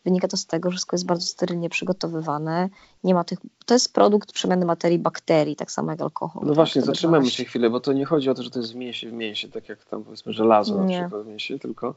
Wynika 0.05 0.27
to 0.27 0.37
z 0.37 0.45
tego, 0.45 0.71
że 0.71 0.75
wszystko 0.75 0.95
jest 0.95 1.05
bardzo 1.05 1.25
sterylnie 1.25 1.69
przygotowywane. 1.69 2.69
Nie 3.03 3.13
ma 3.13 3.23
tych, 3.23 3.39
to 3.65 3.73
jest 3.73 3.93
produkt 3.93 4.31
przemiany 4.31 4.65
materii 4.65 4.99
bakterii, 4.99 5.55
tak 5.55 5.71
samo 5.71 5.91
jak 5.91 6.01
alkohol. 6.01 6.43
No 6.45 6.53
właśnie, 6.53 6.81
zatrzymajmy 6.81 7.29
się 7.29 7.45
chwilę, 7.45 7.69
bo 7.69 7.79
to 7.79 7.93
nie 7.93 8.05
chodzi 8.05 8.29
o 8.29 8.33
to, 8.33 8.43
że 8.43 8.49
to 8.49 8.59
jest 8.59 8.73
w 8.73 8.75
mięsie 8.75 9.09
w 9.09 9.13
mięsie, 9.13 9.49
tak 9.49 9.69
jak 9.69 9.85
tam 9.85 10.03
powiedzmy 10.03 10.33
żelazo 10.33 10.83
na 10.83 10.87
przykład 10.87 11.23
w 11.23 11.27
mięsie, 11.27 11.59
tylko 11.59 11.95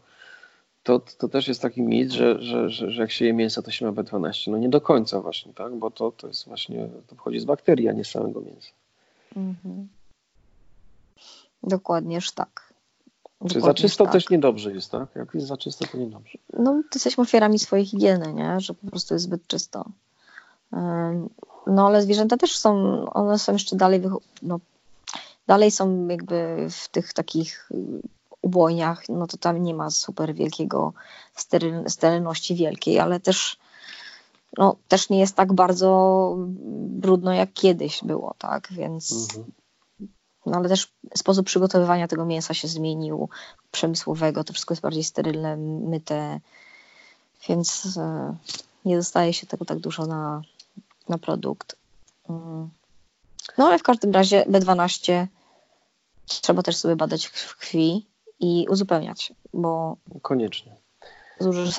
to, 0.82 1.00
to 1.18 1.28
też 1.28 1.48
jest 1.48 1.62
taki 1.62 1.82
mit, 1.82 2.12
że, 2.12 2.42
że, 2.42 2.70
że, 2.70 2.90
że 2.90 3.02
jak 3.02 3.10
się 3.10 3.24
je 3.24 3.32
mięso, 3.32 3.62
to 3.62 3.70
się 3.70 3.86
ma 3.86 3.92
B12. 3.92 4.50
No 4.50 4.58
nie 4.58 4.68
do 4.68 4.80
końca 4.80 5.20
właśnie, 5.20 5.54
tak? 5.54 5.76
Bo 5.76 5.90
to, 5.90 6.12
to 6.12 6.26
jest 6.26 6.46
właśnie, 6.46 6.88
to 7.06 7.14
pochodzi 7.14 7.40
z 7.40 7.44
bakterii, 7.44 7.88
a 7.88 7.92
nie 7.92 8.04
z 8.04 8.10
samego 8.10 8.40
mięsa. 8.40 8.72
Mhm. 9.36 9.88
Dokładnież 11.62 12.32
tak. 12.32 12.70
Czy 13.48 13.60
za 13.60 13.74
czysto 13.74 14.04
tak. 14.04 14.12
też 14.12 14.30
niedobrze 14.30 14.72
jest, 14.72 14.90
tak? 14.90 15.08
Jak 15.16 15.34
jest 15.34 15.46
za 15.46 15.56
czysto, 15.56 15.86
to 15.92 15.98
niedobrze. 15.98 16.38
No, 16.52 16.72
to 16.72 16.88
jesteśmy 16.94 17.22
ofiarami 17.22 17.58
swojej 17.58 17.86
higieny, 17.86 18.32
nie? 18.32 18.60
Że 18.60 18.74
po 18.74 18.86
prostu 18.86 19.14
jest 19.14 19.24
zbyt 19.24 19.46
czysto. 19.46 19.84
No, 21.66 21.86
ale 21.86 22.02
zwierzęta 22.02 22.36
też 22.36 22.58
są, 22.58 23.04
one 23.10 23.38
są 23.38 23.52
jeszcze 23.52 23.76
dalej, 23.76 24.02
no, 24.42 24.60
dalej 25.46 25.70
są 25.70 26.08
jakby 26.08 26.66
w 26.70 26.88
tych 26.88 27.12
takich 27.12 27.70
ubojniach, 28.42 29.08
no 29.08 29.26
to 29.26 29.36
tam 29.36 29.62
nie 29.62 29.74
ma 29.74 29.90
super 29.90 30.34
wielkiego 30.34 30.92
steryl, 31.34 31.84
sterylności 31.88 32.54
wielkiej, 32.54 32.98
ale 32.98 33.20
też 33.20 33.58
no, 34.60 34.76
też 34.88 35.10
nie 35.10 35.18
jest 35.18 35.36
tak 35.36 35.52
bardzo 35.52 36.34
brudno 36.86 37.32
jak 37.32 37.52
kiedyś 37.52 38.04
było, 38.04 38.34
tak, 38.38 38.68
więc 38.70 39.12
mhm. 39.12 39.52
no, 40.46 40.56
ale 40.56 40.68
też 40.68 40.92
sposób 41.16 41.46
przygotowywania 41.46 42.08
tego 42.08 42.24
mięsa 42.24 42.54
się 42.54 42.68
zmienił, 42.68 43.28
przemysłowego, 43.70 44.44
to 44.44 44.52
wszystko 44.52 44.72
jest 44.74 44.82
bardziej 44.82 45.04
sterylne, 45.04 45.56
myte, 45.56 46.40
więc 47.48 47.96
e, 47.96 48.36
nie 48.84 48.96
dostaje 48.96 49.32
się 49.32 49.46
tego 49.46 49.64
tak 49.64 49.78
dużo 49.78 50.06
na, 50.06 50.42
na 51.08 51.18
produkt. 51.18 51.76
Mm. 52.28 52.70
No 53.58 53.66
ale 53.66 53.78
w 53.78 53.82
każdym 53.82 54.12
razie 54.12 54.44
B12 54.44 55.26
trzeba 56.26 56.62
też 56.62 56.76
sobie 56.76 56.96
badać 56.96 57.26
w 57.26 57.56
krwi 57.56 58.06
i 58.40 58.66
uzupełniać, 58.70 59.32
bo 59.54 59.96
koniecznie. 60.22 60.76
Duże 61.40 61.72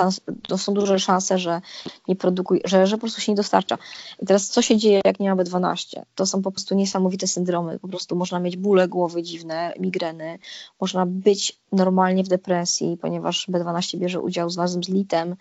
to 0.47 0.58
są 0.58 0.74
duże 0.74 1.00
szanse, 1.00 1.39
że 1.39 1.62
nie 2.08 2.15
produkuje, 2.15 2.62
że, 2.65 2.88
że 2.88 2.95
po 2.95 3.02
prostu 3.02 3.21
się 3.21 3.32
nie 3.32 3.36
dostarcza. 3.36 3.78
I 4.21 4.26
teraz 4.26 4.47
co 4.47 4.62
się 4.62 4.78
dzieje, 4.78 5.02
jak 5.06 5.19
nie 5.19 5.36
ma 5.36 5.43
B12? 5.43 6.02
To 6.15 6.26
są 6.26 6.41
po 6.41 6.52
prostu 6.52 6.76
niesamowite 6.76 7.28
syndromy. 7.28 7.80
Po 7.80 7.88
prostu 7.88 8.15
można 8.15 8.39
mieć 8.39 8.58
bóle 8.58 8.88
głowy 8.88 9.24
dziwne, 9.24 9.74
migreny, 9.80 10.39
można 10.82 11.06
być 11.06 11.60
normalnie 11.71 12.24
w 12.24 12.28
depresji, 12.28 12.97
ponieważ 13.02 13.50
B12 13.50 13.97
bierze 13.97 14.19
udział 14.19 14.50
z 14.50 14.58
razem 14.58 14.84
z 14.84 14.89
litem 14.89 15.36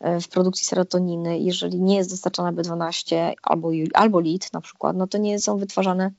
e, 0.00 0.20
w 0.20 0.28
produkcji 0.28 0.66
serotoniny. 0.66 1.38
Jeżeli 1.38 1.80
nie 1.80 1.96
jest 1.96 2.10
dostarczana 2.10 2.52
B12 2.52 3.32
albo, 3.42 3.70
albo 3.94 4.20
lit 4.20 4.52
na 4.52 4.60
przykład, 4.60 4.96
no 4.96 5.06
to 5.06 5.18
nie 5.18 5.38
są 5.38 5.56
wytwarzane 5.56 6.10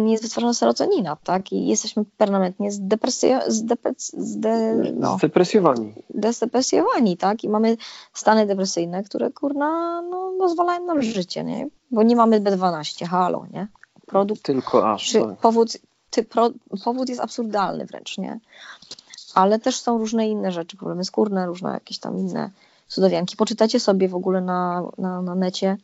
nie 0.00 0.12
jest 0.12 0.24
wytwarzana 0.24 0.54
serotonina, 0.54 1.16
tak? 1.24 1.52
I 1.52 1.66
jesteśmy 1.66 2.04
permanentnie 2.16 2.70
no, 4.94 5.16
zdepresjowani. 5.16 5.94
Zdepresjowani, 6.30 7.16
tak? 7.16 7.44
I 7.44 7.48
mamy 7.48 7.76
stany 8.12 8.46
depresyjne, 8.46 9.02
które 9.04 9.30
kurna 9.30 10.02
no, 10.02 10.32
pozwalają 10.38 10.86
nam 10.86 11.02
życie, 11.02 11.44
nie? 11.44 11.68
Bo 11.90 12.02
nie 12.02 12.16
mamy 12.16 12.40
B12, 12.40 13.06
halo, 13.06 13.46
nie? 13.52 13.68
Produkt, 14.06 14.42
Tylko 14.42 14.92
aż. 14.92 15.08
Czy, 15.08 15.20
tak. 15.20 15.36
powód, 15.36 15.72
ty, 16.10 16.24
pro, 16.24 16.50
powód 16.84 17.08
jest 17.08 17.20
absurdalny 17.20 17.86
wręcz, 17.86 18.18
nie? 18.18 18.40
Ale 19.34 19.58
też 19.58 19.76
są 19.76 19.98
różne 19.98 20.28
inne 20.28 20.52
rzeczy, 20.52 20.76
problemy 20.76 21.04
skórne, 21.04 21.46
różne 21.46 21.70
jakieś 21.70 21.98
tam 21.98 22.18
inne 22.18 22.50
cudowianki. 22.88 23.36
Poczytajcie 23.36 23.80
sobie 23.80 24.08
w 24.08 24.14
ogóle 24.14 24.40
na, 24.40 24.82
na, 24.98 25.22
na 25.22 25.34
necie 25.34 25.76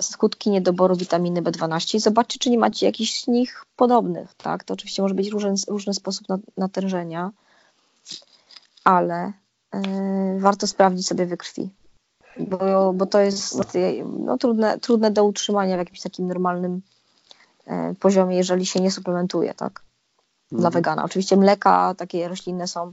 skutki 0.00 0.50
niedoboru 0.50 0.96
witaminy 0.96 1.42
B12 1.42 1.94
i 1.94 2.00
zobaczcie, 2.00 2.38
czy 2.38 2.50
nie 2.50 2.58
macie 2.58 2.86
jakichś 2.86 3.20
z 3.20 3.28
nich 3.28 3.64
podobnych. 3.76 4.34
Tak? 4.34 4.64
To 4.64 4.74
oczywiście 4.74 5.02
może 5.02 5.14
być 5.14 5.28
różny, 5.28 5.54
różny 5.68 5.94
sposób 5.94 6.26
natężenia, 6.56 7.30
ale 8.84 9.32
yy, 9.74 10.40
warto 10.40 10.66
sprawdzić 10.66 11.06
sobie 11.06 11.26
we 11.26 11.36
krwi. 11.36 11.70
Bo, 12.38 12.92
bo 12.92 13.06
to 13.06 13.20
jest 13.20 13.58
no, 14.18 14.38
trudne, 14.38 14.78
trudne 14.78 15.10
do 15.10 15.24
utrzymania 15.24 15.76
w 15.76 15.78
jakimś 15.78 16.00
takim 16.00 16.26
normalnym 16.26 16.82
yy, 17.66 17.94
poziomie, 17.94 18.36
jeżeli 18.36 18.66
się 18.66 18.80
nie 18.80 18.90
suplementuje, 18.90 19.54
tak? 19.54 19.82
Dla 20.50 20.68
mhm. 20.68 20.72
wegana. 20.72 21.04
Oczywiście 21.04 21.36
mleka 21.36 21.94
takie 21.94 22.28
roślinne 22.28 22.68
są 22.68 22.92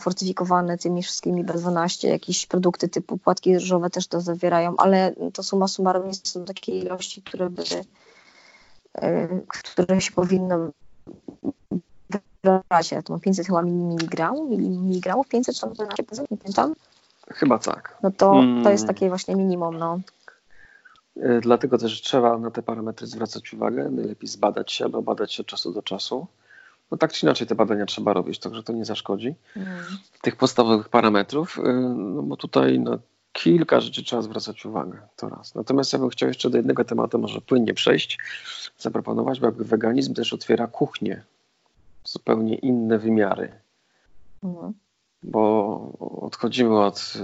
fortyfikowane 0.00 0.78
tymi 0.78 1.02
wszystkimi 1.02 1.44
B12, 1.44 2.08
jakieś 2.08 2.46
produkty 2.46 2.88
typu 2.88 3.18
płatki 3.18 3.54
ryżowe 3.54 3.90
też 3.90 4.06
to 4.06 4.20
zawierają, 4.20 4.76
ale 4.76 5.14
to 5.32 5.42
suma 5.42 5.68
summarum 5.68 6.06
nie 6.06 6.14
są 6.14 6.44
takie 6.44 6.78
ilości, 6.78 7.22
które 7.22 7.50
by, 7.50 7.62
e, 8.94 9.28
które 9.48 10.00
się 10.00 10.12
powinno 10.12 10.70
wybrać. 12.44 12.92
Ja 12.92 13.02
to 13.02 13.12
mam 13.12 13.20
500 13.20 13.46
chyba 13.46 13.62
miligramów, 13.62 14.50
miligramów 14.58 15.28
500 15.28 15.60
tam 15.60 15.70
nie 16.30 16.36
pamiętam. 16.36 16.74
Chyba 17.28 17.58
tak. 17.58 17.98
No 18.02 18.10
to, 18.10 18.42
to 18.64 18.70
jest 18.70 18.84
mm. 18.84 18.94
takie 18.94 19.08
właśnie 19.08 19.36
minimum, 19.36 19.78
no. 19.78 20.00
E, 21.16 21.40
dlatego 21.40 21.78
też 21.78 22.02
trzeba 22.02 22.38
na 22.38 22.50
te 22.50 22.62
parametry 22.62 23.06
zwracać 23.06 23.52
uwagę, 23.52 23.90
najlepiej 23.90 24.28
zbadać 24.28 24.72
się 24.72 24.84
albo 24.84 25.02
badać 25.02 25.32
się 25.32 25.40
od 25.40 25.46
czasu 25.46 25.72
do 25.72 25.82
czasu. 25.82 26.26
No 26.90 26.96
tak 26.96 27.12
czy 27.12 27.26
inaczej 27.26 27.46
te 27.46 27.54
badania 27.54 27.86
trzeba 27.86 28.12
robić, 28.12 28.38
także 28.38 28.62
to 28.62 28.72
nie 28.72 28.84
zaszkodzi. 28.84 29.34
Mm. 29.56 29.68
Tych 30.22 30.36
podstawowych 30.36 30.88
parametrów, 30.88 31.58
y, 31.58 31.62
no 31.94 32.22
bo 32.22 32.36
tutaj 32.36 32.80
na 32.80 32.98
kilka 33.32 33.80
rzeczy 33.80 34.04
trzeba 34.04 34.22
zwracać 34.22 34.66
uwagę, 34.66 34.98
to 35.16 35.28
raz. 35.28 35.54
Natomiast 35.54 35.92
ja 35.92 35.98
bym 35.98 36.08
chciał 36.08 36.28
jeszcze 36.28 36.50
do 36.50 36.56
jednego 36.56 36.84
tematu 36.84 37.18
może 37.18 37.40
płynnie 37.40 37.74
przejść, 37.74 38.18
zaproponować, 38.78 39.40
bo 39.40 39.46
jakby 39.46 39.64
weganizm 39.64 40.14
też 40.14 40.32
otwiera 40.32 40.66
kuchnię, 40.66 41.22
zupełnie 42.04 42.54
inne 42.54 42.98
wymiary. 42.98 43.52
Mm. 44.42 44.72
Bo 45.22 45.92
odchodzimy 46.20 46.80
od 46.80 47.14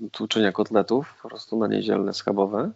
y, 0.00 0.10
tłuczenia 0.10 0.52
kotletów 0.52 1.18
po 1.22 1.28
prostu 1.28 1.58
na 1.58 1.66
niedzielne 1.66 2.14
schabowe, 2.14 2.70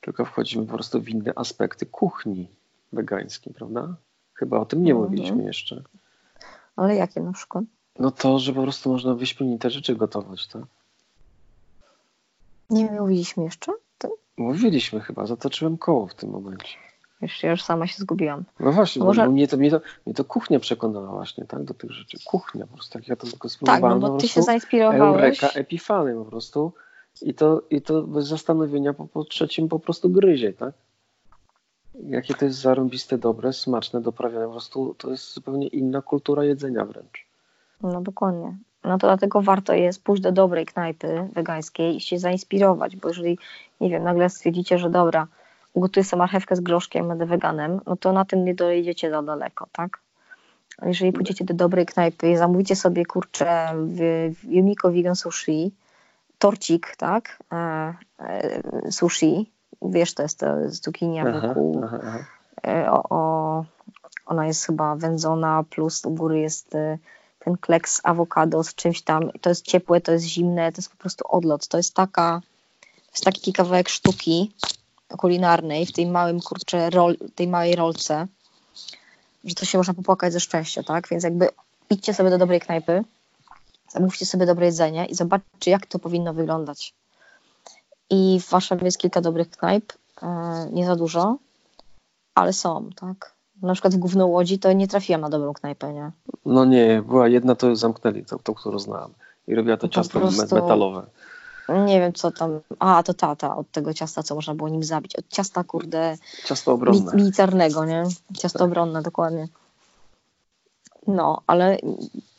tylko 0.00 0.24
wchodzimy 0.24 0.66
po 0.66 0.74
prostu 0.74 1.00
w 1.00 1.08
inne 1.08 1.32
aspekty 1.36 1.86
kuchni 1.86 2.48
wegańskiej, 2.92 3.54
prawda? 3.54 3.94
Chyba 4.42 4.58
o 4.58 4.64
tym 4.64 4.82
nie 4.82 4.92
mhm. 4.92 5.10
mówiliśmy 5.10 5.44
jeszcze. 5.44 5.82
Ale 6.76 6.96
jakie 6.96 7.20
na 7.20 7.32
przykład? 7.32 7.64
No 7.98 8.10
to, 8.10 8.38
że 8.38 8.52
po 8.52 8.62
prostu 8.62 8.90
można 8.90 9.14
wyśmienite 9.14 9.70
rzeczy 9.70 9.96
gotować, 9.96 10.46
tak? 10.46 10.62
Nie 12.70 12.84
mówiliśmy 12.84 13.44
jeszcze? 13.44 13.72
To... 13.98 14.08
Mówiliśmy 14.36 15.00
chyba, 15.00 15.26
zatoczyłem 15.26 15.78
koło 15.78 16.06
w 16.06 16.14
tym 16.14 16.30
momencie. 16.30 16.76
Jeszcze 17.20 17.46
ja 17.46 17.50
już 17.50 17.62
sama 17.62 17.86
się 17.86 17.94
zgubiłam. 17.98 18.44
No 18.60 18.72
właśnie, 18.72 19.04
Może... 19.04 19.28
mnie, 19.28 19.48
to, 19.48 19.56
mnie, 19.56 19.70
to, 19.70 19.80
mnie 20.06 20.14
to 20.14 20.24
kuchnia 20.24 20.60
przekonała 20.60 21.10
właśnie, 21.10 21.44
tak, 21.44 21.64
do 21.64 21.74
tych 21.74 21.90
rzeczy. 21.90 22.18
Kuchnia 22.24 22.66
po 22.66 22.74
prostu, 22.74 22.92
tak 22.92 23.08
ja 23.08 23.16
to 23.16 23.26
tylko 23.26 23.48
spróbowałem. 23.48 24.00
Tak, 24.00 24.02
no 24.02 24.10
bo 24.10 24.18
ty 24.18 24.28
się 24.28 24.42
zainspirowałeś. 24.42 25.42
Eureka, 25.42 25.48
epifany 25.60 26.14
po 26.14 26.24
prostu. 26.24 26.72
I 27.20 27.34
to, 27.34 27.62
I 27.70 27.82
to 27.82 28.02
bez 28.02 28.26
zastanowienia 28.26 28.94
po, 28.94 29.06
po 29.06 29.24
trzecim 29.24 29.68
po 29.68 29.78
prostu 29.78 30.10
gryzie, 30.10 30.52
tak? 30.52 30.74
Jakie 31.94 32.34
to 32.34 32.44
jest 32.44 32.58
zarąbiste, 32.58 33.18
dobre, 33.18 33.52
smaczne, 33.52 34.00
doprawione. 34.00 34.46
Po 34.46 34.50
prostu 34.50 34.94
to 34.98 35.10
jest 35.10 35.34
zupełnie 35.34 35.66
inna 35.66 36.02
kultura 36.02 36.44
jedzenia 36.44 36.84
wręcz. 36.84 37.26
No 37.82 38.00
dokładnie. 38.00 38.56
No 38.84 38.98
to 38.98 39.06
dlatego 39.06 39.42
warto 39.42 39.74
jest 39.74 40.04
pójść 40.04 40.22
do 40.22 40.32
dobrej 40.32 40.66
knajpy 40.66 41.28
wegańskiej 41.32 41.96
i 41.96 42.00
się 42.00 42.18
zainspirować, 42.18 42.96
bo 42.96 43.08
jeżeli, 43.08 43.38
nie 43.80 43.90
wiem, 43.90 44.02
nagle 44.02 44.30
stwierdzicie, 44.30 44.78
że 44.78 44.90
dobra, 44.90 45.26
ugotuję 45.72 46.04
sobie 46.04 46.18
marchewkę 46.18 46.56
z 46.56 46.60
groszkiem, 46.60 47.08
będę 47.08 47.26
weganem, 47.26 47.80
no 47.86 47.96
to 47.96 48.12
na 48.12 48.24
tym 48.24 48.44
nie 48.44 48.54
dojedziecie 48.54 49.10
za 49.10 49.22
daleko, 49.22 49.66
tak? 49.72 49.98
Jeżeli 50.82 51.12
pójdziecie 51.12 51.44
do 51.44 51.54
dobrej 51.54 51.86
knajpy 51.86 52.30
i 52.30 52.36
zamówicie 52.36 52.76
sobie, 52.76 53.06
kurczę, 53.06 53.72
w, 53.74 54.00
Yumiko 54.44 54.92
Vegan 54.92 55.16
Sushi, 55.16 55.72
torcik, 56.38 56.96
tak, 56.96 57.38
e, 57.52 57.94
e, 58.18 58.92
sushi, 58.92 59.50
wiesz, 59.90 60.14
to 60.14 60.22
jest 60.22 60.38
to 60.38 60.46
cukinia 60.80 61.40
wokół. 61.40 61.80
Aha, 61.84 61.98
aha. 62.02 62.18
E, 62.66 62.90
o, 62.90 63.02
o, 63.10 63.64
ona 64.26 64.46
jest 64.46 64.66
chyba 64.66 64.96
wędzona, 64.96 65.64
plus 65.70 66.04
u 66.04 66.10
góry 66.10 66.40
jest 66.40 66.74
e, 66.74 66.98
ten 67.38 67.56
kleks 67.56 68.00
awokado 68.04 68.64
z 68.64 68.74
czymś 68.74 69.02
tam. 69.02 69.30
To 69.40 69.48
jest 69.48 69.64
ciepłe, 69.64 70.00
to 70.00 70.12
jest 70.12 70.24
zimne, 70.24 70.72
to 70.72 70.78
jest 70.78 70.90
po 70.90 70.96
prostu 70.96 71.24
odlot. 71.28 71.68
To 71.68 71.76
jest 71.76 71.94
taka, 71.94 72.40
to 72.80 73.12
jest 73.12 73.24
taki 73.24 73.52
kawałek 73.52 73.88
sztuki 73.88 74.52
kulinarnej 75.16 75.86
w 75.86 75.92
tej 75.92 76.06
małym, 76.06 76.40
kurczę, 76.40 76.90
rol, 76.90 77.16
tej 77.34 77.48
małej 77.48 77.76
rolce, 77.76 78.26
że 79.44 79.54
to 79.54 79.64
się 79.64 79.78
można 79.78 79.94
popłakać 79.94 80.32
ze 80.32 80.40
szczęścia, 80.40 80.82
tak? 80.82 81.08
Więc 81.08 81.24
jakby 81.24 81.48
idźcie 81.90 82.14
sobie 82.14 82.30
do 82.30 82.38
dobrej 82.38 82.60
knajpy, 82.60 83.04
zamówcie 83.88 84.26
sobie 84.26 84.46
dobre 84.46 84.66
jedzenie 84.66 85.06
i 85.06 85.14
zobaczcie, 85.14 85.70
jak 85.70 85.86
to 85.86 85.98
powinno 85.98 86.34
wyglądać. 86.34 86.94
I 88.12 88.40
w 88.40 88.50
Warszawie 88.50 88.84
jest 88.84 88.98
kilka 88.98 89.20
dobrych 89.20 89.50
knajp, 89.50 89.92
e, 90.22 90.26
nie 90.72 90.86
za 90.86 90.96
dużo, 90.96 91.36
ale 92.34 92.52
są, 92.52 92.90
tak. 93.00 93.32
Na 93.62 93.72
przykład 93.72 93.94
w 93.94 93.98
Głównołodzi 93.98 94.58
to 94.58 94.72
nie 94.72 94.88
trafiłam 94.88 95.20
na 95.20 95.28
dobrą 95.30 95.52
knajpę, 95.52 95.92
nie? 95.92 96.10
No 96.44 96.64
nie, 96.64 97.02
była 97.06 97.28
jedna, 97.28 97.54
to 97.54 97.66
już 97.66 97.78
zamknęli, 97.78 98.24
tą, 98.24 98.38
tą 98.38 98.54
którą 98.54 98.78
znałam. 98.78 99.10
I 99.48 99.54
robiła 99.54 99.76
to 99.76 99.88
Po 99.88 99.94
ciasto 99.94 100.20
prostu- 100.20 100.54
metalowe. 100.54 101.06
Nie 101.86 102.00
wiem 102.00 102.12
co 102.12 102.30
tam. 102.30 102.60
A, 102.78 103.02
to 103.02 103.14
tata 103.14 103.56
od 103.56 103.70
tego 103.70 103.94
ciasta, 103.94 104.22
co 104.22 104.34
można 104.34 104.54
było 104.54 104.68
nim 104.68 104.84
zabić. 104.84 105.16
Od 105.16 105.28
ciasta, 105.28 105.64
kurde, 105.64 106.16
Ciasto 106.44 106.72
obronne. 106.72 107.12
militarnego, 107.14 107.84
nie? 107.84 108.02
Ciasto 108.38 108.64
obronne, 108.64 109.02
dokładnie. 109.02 109.48
No, 111.06 111.40
ale 111.46 111.78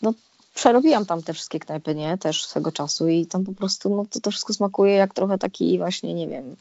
no, 0.01 0.13
przerobiłam 0.53 1.05
tam 1.05 1.23
te 1.23 1.33
wszystkie 1.33 1.59
knajpy, 1.59 1.95
nie? 1.95 2.17
Też 2.17 2.45
swego 2.45 2.71
czasu 2.71 3.07
i 3.07 3.25
tam 3.25 3.43
po 3.43 3.53
prostu, 3.53 3.89
no 3.95 4.05
to, 4.09 4.19
to 4.19 4.31
wszystko 4.31 4.53
smakuje 4.53 4.93
jak 4.93 5.13
trochę 5.13 5.37
taki 5.37 5.77
właśnie, 5.77 6.13
nie 6.13 6.27
wiem, 6.27 6.55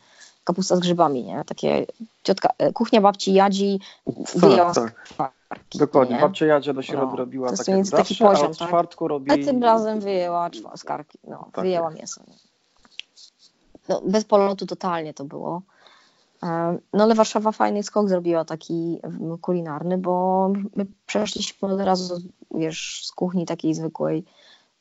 kapusta 0.45 0.77
z 0.77 0.81
grzybami, 0.81 1.25
nie? 1.25 1.43
Takie 1.47 1.87
ciotka, 2.25 2.49
e, 2.59 2.73
kuchnia 2.73 3.01
babci 3.01 3.33
Jadzi 3.33 3.81
wyjęła 4.35 4.75
tak, 4.75 5.09
tak. 5.19 5.33
Dokładnie. 5.75 6.15
nie? 6.15 6.21
Babcia 6.21 6.47
Jadzia 6.47 6.73
do 6.73 6.83
środy 6.83 7.07
No, 7.11 7.17
robiła 7.17 7.51
to 7.51 7.57
tak 7.57 7.67
mniej 7.67 7.77
więcej 7.77 7.99
taki 7.99 8.15
zawsze, 8.15 8.29
a 8.29 8.33
poziom, 8.33 8.51
od 8.51 8.59
tak? 8.59 8.69
czwartku 8.69 9.09
robi... 9.09 9.31
A 9.31 9.45
tym 9.45 9.63
razem 9.63 10.01
wyjęła 10.01 10.51
czwa- 10.51 10.77
z 10.77 10.85
karki, 10.85 11.19
no, 11.25 11.49
Tak 11.53 11.65
wyjęła 11.65 11.91
mięso. 11.91 12.21
No, 13.89 14.03
bez 14.05 14.25
polotu 14.25 14.67
totalnie 14.67 15.15
to 15.15 15.25
było. 15.25 15.63
E, 16.43 16.79
No 16.93 17.05
ale 17.05 17.15
Warszawa 17.15 17.53
fajny 17.53 17.83
skok 17.83 18.09
zrobiła 18.09 18.45
taki 18.45 18.99
mm, 19.03 19.39
kulinarny, 19.39 19.99
bo 19.99 20.49
my 20.77 20.87
przeszliśmy 21.07 21.69
od 21.75 21.81
razu, 21.81 22.17
wiesz, 22.55 23.03
z 23.07 23.13
kuchni 23.13 23.47
takiej 23.47 23.75
zwykłej 23.75 24.25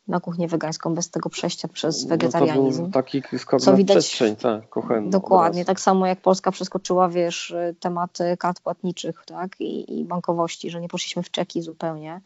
na 0.07 0.19
kuchnię 0.19 0.47
wegańską, 0.47 0.95
bez 0.95 1.09
tego 1.11 1.29
przejścia 1.29 1.67
przez 1.67 2.03
No 2.03 2.09
wegetarianizm. 2.09 2.77
to 2.77 2.83
był 2.83 2.91
taki 2.91 3.21
skok 3.37 3.61
Co 3.61 3.71
na 3.71 3.77
widać- 3.77 3.97
przestrzeń, 3.97 4.35
tak, 4.35 4.69
kuchenną. 4.69 5.09
Dokładnie, 5.09 5.65
tak 5.65 5.79
samo 5.79 6.05
jak 6.07 6.21
Polska 6.21 6.51
przeskoczyła, 6.51 7.09
wiesz, 7.09 7.55
temat 7.79 8.17
kart 8.39 8.61
płatniczych, 8.61 9.23
tak, 9.25 9.61
i, 9.61 9.99
i 9.99 10.05
bankowości, 10.05 10.69
że 10.69 10.81
nie 10.81 10.87
poszliśmy 10.87 11.23
w 11.23 11.31
czeki 11.31 11.61
zupełnie, 11.61 12.21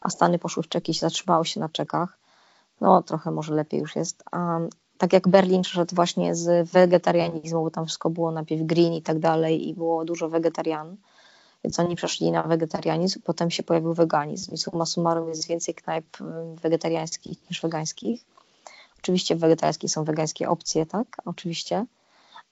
a 0.00 0.10
Stany 0.10 0.38
poszły 0.38 0.62
w 0.62 0.68
czeki, 0.68 0.92
zatrzymały 0.92 1.44
się 1.44 1.60
na 1.60 1.68
czekach. 1.68 2.18
No, 2.80 3.02
trochę 3.02 3.30
może 3.30 3.54
lepiej 3.54 3.80
już 3.80 3.96
jest. 3.96 4.24
Tak 4.98 5.12
jak 5.12 5.28
Berlin 5.28 5.62
przeszedł 5.62 5.94
właśnie 5.94 6.34
z 6.34 6.70
wegetarianizmu, 6.70 7.62
bo 7.62 7.70
tam 7.70 7.86
wszystko 7.86 8.10
było 8.10 8.30
najpierw 8.32 8.62
green 8.62 8.92
i 8.92 9.02
tak 9.02 9.18
dalej 9.18 9.68
i 9.68 9.74
było 9.74 10.04
dużo 10.04 10.28
wegetarian, 10.28 10.96
więc 11.64 11.80
oni 11.80 11.96
przeszli 11.96 12.30
na 12.30 12.42
wegetarianizm, 12.42 13.20
potem 13.24 13.50
się 13.50 13.62
pojawił 13.62 13.94
weganizm 13.94 14.54
i 14.54 14.58
summa 14.58 14.86
summarum 14.86 15.28
jest 15.28 15.48
więcej 15.48 15.74
knajp 15.74 16.20
y, 16.20 16.24
wegetariańskich 16.60 17.50
niż 17.50 17.60
wegańskich. 17.60 18.24
Oczywiście 18.98 19.36
w 19.36 19.38
wegetariańskich 19.38 19.90
są 19.90 20.04
wegańskie 20.04 20.48
opcje, 20.48 20.86
tak, 20.86 21.06
oczywiście, 21.24 21.86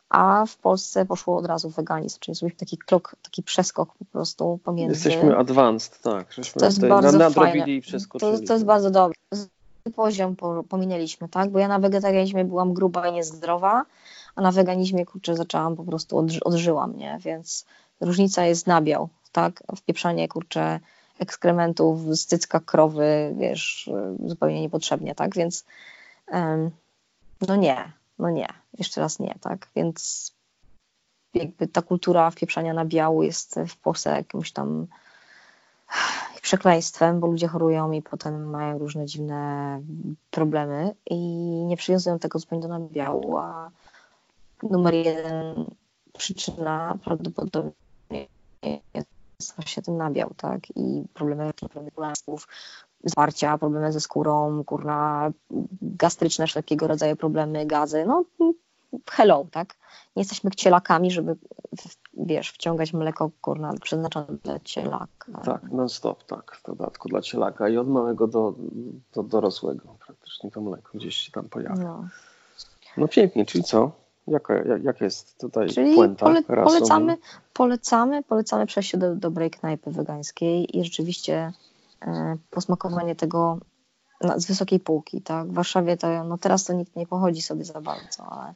a 0.08 0.46
w 0.46 0.56
Polsce 0.56 1.06
poszło 1.06 1.36
od 1.36 1.46
razu 1.46 1.70
weganizm, 1.70 2.18
czyli 2.20 2.34
zrobiliśmy 2.34 2.58
taki 2.58 2.78
krok, 2.78 3.16
taki 3.22 3.42
przeskok 3.42 3.94
po 3.98 4.04
prostu 4.04 4.58
pomiędzy... 4.64 5.08
Jesteśmy 5.08 5.36
advanced, 5.36 6.02
tak. 6.02 6.32
Żeśmy 6.32 6.60
To 6.60 6.66
jest 6.66 6.86
bardzo 6.86 7.18
nadrobili 7.18 7.60
fajne. 7.60 7.74
i 7.74 7.80
przeskoczyli. 7.80 8.40
To, 8.40 8.46
to 8.46 8.52
jest 8.52 8.64
bardzo 8.64 8.90
dobre. 8.90 9.14
Poziom 9.92 10.36
po- 10.36 10.62
pominęliśmy, 10.62 11.28
tak? 11.28 11.50
Bo 11.50 11.58
ja 11.58 11.68
na 11.68 11.78
wegetarianizmie 11.78 12.44
byłam 12.44 12.74
gruba 12.74 13.08
i 13.08 13.12
niezdrowa, 13.12 13.84
a 14.36 14.42
na 14.42 14.52
weganizmie, 14.52 15.06
kurczę, 15.06 15.36
zaczęłam 15.36 15.76
po 15.76 15.84
prostu, 15.84 16.18
odży, 16.18 16.40
odżyłam, 16.44 16.96
nie? 16.96 17.18
Więc 17.20 17.66
różnica 18.00 18.44
jest 18.46 18.66
nabiał, 18.66 19.08
tak? 19.32 19.62
Wpieprzanie, 19.76 20.28
kurczę, 20.28 20.80
ekskrementów 21.18 22.16
z 22.16 22.26
cycka 22.26 22.60
krowy, 22.60 23.34
wiesz, 23.38 23.90
zupełnie 24.26 24.60
niepotrzebnie, 24.60 25.14
tak? 25.14 25.34
Więc 25.34 25.64
em, 26.26 26.70
no 27.48 27.56
nie, 27.56 27.92
no 28.18 28.30
nie, 28.30 28.48
jeszcze 28.78 29.00
raz 29.00 29.18
nie, 29.18 29.34
tak? 29.40 29.68
Więc 29.76 30.32
jakby 31.34 31.68
ta 31.68 31.82
kultura 31.82 32.30
wpieprzania 32.30 32.74
nabiału 32.74 33.22
jest 33.22 33.60
w 33.68 33.76
Polsce 33.76 34.10
jakimś 34.10 34.52
tam 34.52 34.86
przekleństwem, 36.42 37.20
bo 37.20 37.26
ludzie 37.26 37.48
chorują 37.48 37.92
i 37.92 38.02
potem 38.02 38.50
mają 38.50 38.78
różne 38.78 39.06
dziwne 39.06 39.80
problemy 40.30 40.94
i 41.10 41.18
nie 41.64 41.76
przywiązują 41.76 42.18
tego 42.18 42.38
zupełnie 42.38 42.62
do 42.62 42.78
nabiału, 42.78 43.38
a 43.38 43.70
numer 44.62 44.94
jeden 44.94 45.64
przyczyna 46.18 46.98
prawdopodobnie 47.04 47.74
jest 48.94 49.56
właśnie 49.56 49.82
ten 49.82 49.96
nabiał, 49.96 50.30
tak? 50.36 50.60
I 50.76 51.04
problemy 51.14 51.52
problemy 51.52 51.90
kulastów, 51.90 52.48
zwarcia, 53.04 53.58
problemy 53.58 53.92
ze 53.92 54.00
skórą, 54.00 54.64
kurna, 54.64 55.32
gastryczne, 55.82 56.46
wszelkiego 56.46 56.86
rodzaju 56.86 57.16
problemy, 57.16 57.66
gazy, 57.66 58.04
no 58.06 58.24
hello, 59.10 59.46
tak? 59.50 59.74
Nie 60.16 60.20
jesteśmy 60.20 60.50
kcielakami, 60.50 61.10
żeby, 61.10 61.36
wiesz, 62.14 62.50
wciągać 62.50 62.92
mleko, 62.92 63.30
kurna, 63.40 63.74
przeznaczone 63.82 64.26
dla 64.42 64.58
cielaka. 64.60 65.42
Tak, 65.44 65.62
non-stop, 65.72 66.24
tak. 66.24 66.56
W 66.56 66.66
dodatku 66.66 67.08
dla 67.08 67.22
cielaka 67.22 67.68
i 67.68 67.76
od 67.76 67.88
małego 67.88 68.26
do, 68.26 68.54
do 69.14 69.22
dorosłego 69.22 69.96
praktycznie 70.06 70.50
to 70.50 70.60
mleko 70.60 70.98
gdzieś 70.98 71.16
się 71.16 71.32
tam 71.32 71.44
pojawia. 71.48 71.84
No. 71.84 72.08
No 72.96 73.08
pięknie, 73.08 73.46
czyli 73.46 73.64
co? 73.64 73.90
Jaka, 74.26 74.54
jak, 74.82 75.00
jest 75.00 75.38
tutaj 75.38 75.68
Czyli 75.68 75.94
puenta? 75.94 76.26
pole, 76.26 76.42
polecamy, 76.42 77.16
polecamy, 77.52 78.22
polecamy 78.22 78.66
przejście 78.66 78.98
do 78.98 79.16
dobrej 79.16 79.50
knajpy 79.50 79.90
wegańskiej 79.90 80.78
i 80.78 80.84
rzeczywiście 80.84 81.52
e, 82.02 82.36
posmakowanie 82.50 83.16
tego 83.16 83.58
na, 84.20 84.38
z 84.38 84.46
wysokiej 84.46 84.80
półki, 84.80 85.22
tak? 85.22 85.48
W 85.48 85.52
Warszawie 85.52 85.96
to, 85.96 86.24
no 86.24 86.38
teraz 86.38 86.64
to 86.64 86.72
nikt 86.72 86.96
nie 86.96 87.06
pochodzi 87.06 87.42
sobie 87.42 87.64
za 87.64 87.80
bardzo, 87.80 88.22
ale 88.22 88.54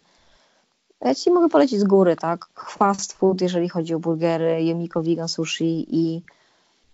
ja 1.01 1.15
ci 1.15 1.31
mogę 1.31 1.49
polecić 1.49 1.81
z 1.81 1.85
góry, 1.85 2.17
tak? 2.17 2.47
Fast 2.55 3.13
food, 3.13 3.41
jeżeli 3.41 3.69
chodzi 3.69 3.95
o 3.95 3.99
burgery, 3.99 4.65
Yumiko 4.65 5.03
Vegan 5.03 5.29
Sushi 5.29 5.87
i 5.97 6.23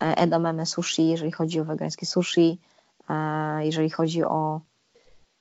e, 0.03 0.17
Edamame 0.17 0.67
Sushi, 0.67 1.09
jeżeli 1.09 1.33
chodzi 1.33 1.61
o 1.61 1.65
wegańskie 1.65 2.07
sushi, 2.07 2.59
e, 3.11 3.67
jeżeli 3.67 3.91
chodzi 3.91 4.25
o 4.25 4.61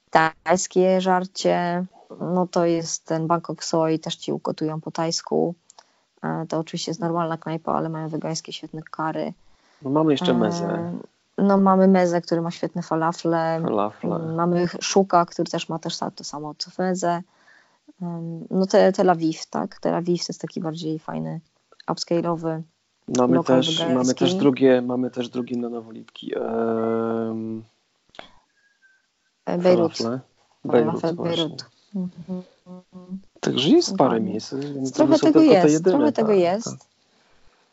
tajskie 0.09 1.01
żarcie, 1.01 1.85
no 2.19 2.47
to 2.47 2.65
jest 2.65 3.05
ten 3.05 3.27
Bangkok 3.27 3.63
Soy, 3.63 3.99
też 3.99 4.15
ci 4.15 4.31
ugotują 4.31 4.81
po 4.81 4.91
tajsku. 4.91 5.55
E, 6.23 6.45
To 6.49 6.59
oczywiście 6.59 6.91
jest 6.91 7.01
normalna 7.01 7.37
knajpa, 7.37 7.73
ale 7.73 7.89
mają 7.89 8.09
wegańskie 8.09 8.53
świetne 8.53 8.81
kary. 8.81 9.33
No 9.81 9.89
mamy 9.89 10.11
jeszcze 10.11 10.33
mezę, 10.33 10.91
No 11.37 11.57
mamy 11.57 11.87
mezę, 11.87 12.21
który 12.21 12.41
ma 12.41 12.51
świetne 12.51 12.81
falafle. 12.81 13.59
falafle. 13.63 14.19
Mamy 14.19 14.67
szuka, 14.81 15.25
który 15.25 15.51
też 15.51 15.69
ma 15.69 15.79
też 15.79 15.97
to 16.15 16.23
samo 16.23 16.53
co 16.57 16.71
mezę. 16.79 17.21
No 18.49 18.65
te, 18.65 18.91
Tel 18.91 19.09
Awiw, 19.09 19.45
tak? 19.45 19.79
Tel 19.79 19.95
Awiw 19.95 20.25
to 20.25 20.25
jest 20.29 20.41
taki 20.41 20.61
bardziej 20.61 20.99
fajny, 20.99 21.39
upscale'owy. 21.87 22.61
Mamy 23.17 23.43
też, 23.43 23.85
mamy 23.93 24.13
też 24.13 24.35
drugie, 24.35 24.81
mamy 24.81 25.11
też 25.11 25.29
drugie 25.29 25.57
na 25.57 25.69
nowolitki. 25.69 26.35
Ehm, 26.35 27.61
e, 29.45 29.57
Bejrut. 29.57 29.97
falafle. 29.97 30.19
Bejrut, 30.65 31.01
Falafel. 31.01 31.23
Bejrut. 31.23 31.65
Mhm. 31.95 32.43
Także 33.39 33.69
jest 33.69 33.97
parę 33.97 34.21
miejsc. 34.21 34.55
Trochę 34.93 35.19
tego 35.19 35.41
jest, 35.41 35.73
jedyne, 35.73 35.97
trochę 35.97 36.11
tego 36.11 36.27
tak, 36.27 36.37
jest. 36.37 36.65
tak. 36.65 36.79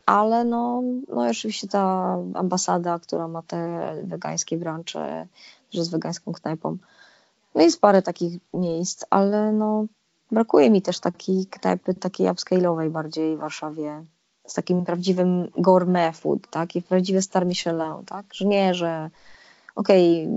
Ale 0.07 0.45
no, 0.45 0.83
no 1.09 1.23
oczywiście 1.31 1.69
ta 1.69 2.17
ambasada, 2.35 2.99
która 2.99 3.29
ma 3.29 3.43
te 3.43 3.95
wegańskie 4.05 4.57
brancze, 4.57 5.27
że 5.73 5.85
z 5.85 5.89
wegańską 5.89 6.33
knajpą. 6.33 6.77
No 7.55 7.63
jest 7.63 7.81
parę 7.81 8.03
takich 8.03 8.41
miejsc, 8.55 9.05
ale 9.11 9.53
no 9.53 9.87
brakuje 10.33 10.71
mi 10.71 10.83
też 10.83 11.01
takiej 11.01 11.47
knajpy, 11.47 11.95
takiej 11.95 12.27
upscale'owej 12.27 12.91
bardziej 12.91 13.37
w 13.37 13.41
Warszawie, 13.41 14.05
z 14.47 14.55
takim 14.55 14.85
prawdziwym 14.85 15.51
gourmet 15.59 16.17
food, 16.17 16.51
tak? 16.51 16.77
I 16.77 16.83
prawdziwy 16.83 17.23
star 17.23 17.47
Michelin, 17.47 18.05
tak? 18.07 18.35
Że 18.35 18.45
nie, 18.45 18.75
że 18.75 19.11
okej, 19.77 20.29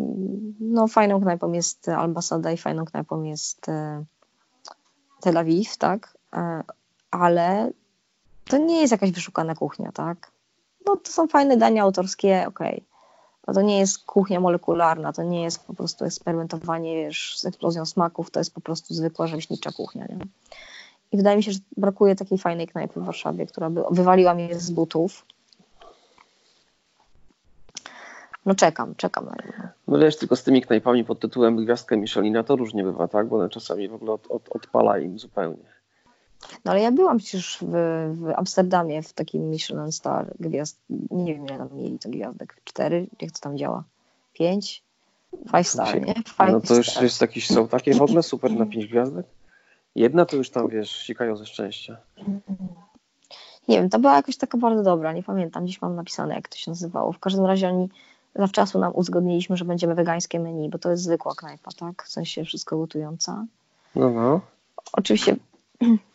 no 0.60 0.88
fajną 0.88 1.22
knajpą 1.22 1.52
jest 1.52 1.90
ambasada 1.90 2.52
i 2.52 2.58
fajną 2.58 2.86
knajpą 2.86 3.24
jest 3.24 3.70
e, 3.70 4.04
Tel 5.22 5.38
Awiw, 5.38 5.78
tak? 5.78 6.18
E, 6.34 6.64
ale 7.12 7.72
to 8.46 8.58
nie 8.58 8.82
jest 8.82 8.92
jakaś 8.92 9.12
wyszukana 9.12 9.56
kuchnia, 9.56 9.92
tak? 9.92 10.32
No 10.86 10.96
to 10.96 11.12
są 11.12 11.28
fajne 11.28 11.58
dania 11.58 11.84
autorskie, 11.84 12.46
okej. 12.48 12.84
No 13.48 13.54
to 13.54 13.62
nie 13.62 13.80
jest 13.80 14.06
kuchnia 14.06 14.40
molekularna, 14.40 15.14
to 15.14 15.24
nie 15.24 15.44
jest 15.44 15.68
po 15.68 15.74
prostu 15.74 16.06
eksperymentowanie 16.06 16.96
wiesz, 16.96 17.38
z 17.38 17.46
eksplozją 17.46 17.86
smaków, 17.86 18.32
to 18.32 18.40
jest 18.40 18.54
po 18.54 18.62
prostu 18.62 18.94
zwykła 18.94 19.28
rzemieślnicza 19.28 19.72
kuchnia, 19.72 20.06
nie? 20.06 20.18
I 21.12 21.18
wydaje 21.18 21.38
mi 21.38 21.44
się, 21.44 21.52
że 21.52 21.60
brakuje 21.78 22.16
takiej 22.16 22.38
fajnej 22.38 22.68
knajpy 22.68 23.00
w 23.00 23.06
Warszawie, 23.06 23.46
która 23.46 23.70
by 23.70 23.84
wywaliła 23.92 24.34
mnie 24.34 24.60
z 24.60 24.72
butów. 24.72 25.26
No 28.46 28.56
czekam, 28.56 28.96
czekam 28.96 29.26
na 29.26 29.32
nią. 29.32 29.68
No 29.88 30.00
wiesz, 30.00 30.18
tylko 30.18 30.36
z 30.36 30.44
tymi 30.44 30.62
knajpami 30.62 31.04
pod 31.04 31.20
tytułem 31.20 31.66
Gwiazdka 31.66 31.96
Michelina 31.96 32.44
to 32.44 32.56
różnie 32.56 32.84
bywa, 32.84 33.08
tak? 33.08 33.28
Bo 33.28 33.36
one 33.36 33.50
czasami 33.50 33.90
w 33.90 33.94
ogóle 33.94 34.12
od, 34.12 34.28
od, 34.28 34.50
odpala 34.50 35.00
im 35.00 35.20
zupełnie. 35.20 35.73
No 36.66 36.72
ale 36.72 36.82
ja 36.82 36.92
byłam 36.92 37.18
przecież 37.18 37.58
w, 37.62 37.72
w 38.14 38.30
Amsterdamie 38.36 39.02
w 39.04 39.14
takim 39.14 39.50
Michelin 39.50 39.92
Star 39.92 40.34
gwiazd. 40.40 40.80
Nie 41.12 41.36
wiem, 41.36 41.46
ile 41.46 41.58
tam 41.58 41.70
mieli 41.74 42.00
to 42.00 42.10
gwiazdek. 42.10 42.56
Cztery? 42.64 43.08
Jak 43.22 43.32
to 43.32 43.40
tam 43.40 43.58
działa? 43.58 43.84
Pięć? 44.34 44.84
Five 45.52 45.68
star, 45.68 46.02
nie? 46.02 46.14
Five 46.14 46.52
No 46.52 46.62
to 46.62 46.76
już 46.76 46.90
star. 46.90 47.04
jest 47.04 47.22
jakiś, 47.22 47.48
są 47.48 47.68
takie 47.68 47.94
w 47.94 48.02
ogóle 48.02 48.24
super 48.24 48.52
na 48.52 48.66
pięć 48.66 48.88
gwiazdek? 48.88 49.26
Jedna 49.96 50.26
to 50.26 50.36
już 50.36 50.50
tam, 50.50 50.68
wiesz, 50.68 50.92
sikają 50.92 51.36
ze 51.36 51.46
szczęścia. 51.46 51.98
Nie 53.68 53.78
wiem, 53.80 53.90
to 53.90 54.00
była 54.00 54.16
jakoś 54.16 54.38
taka 54.38 54.58
bardzo 54.58 54.84
dobra, 54.84 55.14
nie 55.14 55.24
pamiętam, 55.24 55.64
gdzieś 55.64 55.82
mam 55.82 55.96
napisane, 55.96 56.36
jak 56.36 56.48
to 56.48 56.58
się 56.58 56.72
nazywało. 56.72 57.12
W 57.12 57.20
każdym 57.20 57.46
razie 57.46 57.68
oni 57.70 57.90
zawczasu 58.36 58.80
nam 58.80 58.96
uzgodniliśmy, 58.96 59.58
że 59.58 59.66
będziemy 59.66 59.96
wegańskie 59.96 60.40
menu, 60.40 60.70
bo 60.70 60.78
to 60.78 60.92
jest 60.92 61.04
zwykła 61.04 61.36
knajpa, 61.36 61.72
tak? 61.80 62.04
W 62.04 62.10
sensie 62.10 62.46
wszystko 62.46 62.78
gotująca. 62.78 63.46
No, 63.96 64.10
no. 64.10 64.42
Oczywiście. 64.94 65.36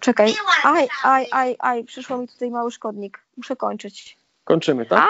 Czekaj. 0.00 0.34
Aj, 0.64 0.88
aj, 1.04 1.26
aj, 1.32 1.56
aj, 1.58 1.84
przyszło 1.84 2.18
mi 2.18 2.28
tutaj 2.28 2.50
mały 2.50 2.70
szkodnik. 2.70 3.24
Muszę 3.36 3.56
kończyć. 3.56 4.16
Kończymy, 4.44 4.86
tak? 4.86 5.08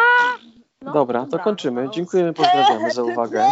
No, 0.83 0.93
dobra, 0.93 1.27
to 1.31 1.39
kończymy. 1.39 1.91
Dziękujemy, 1.91 2.33
pozdrawiamy 2.33 2.91
za 2.91 3.03
uwagę. 3.13 3.47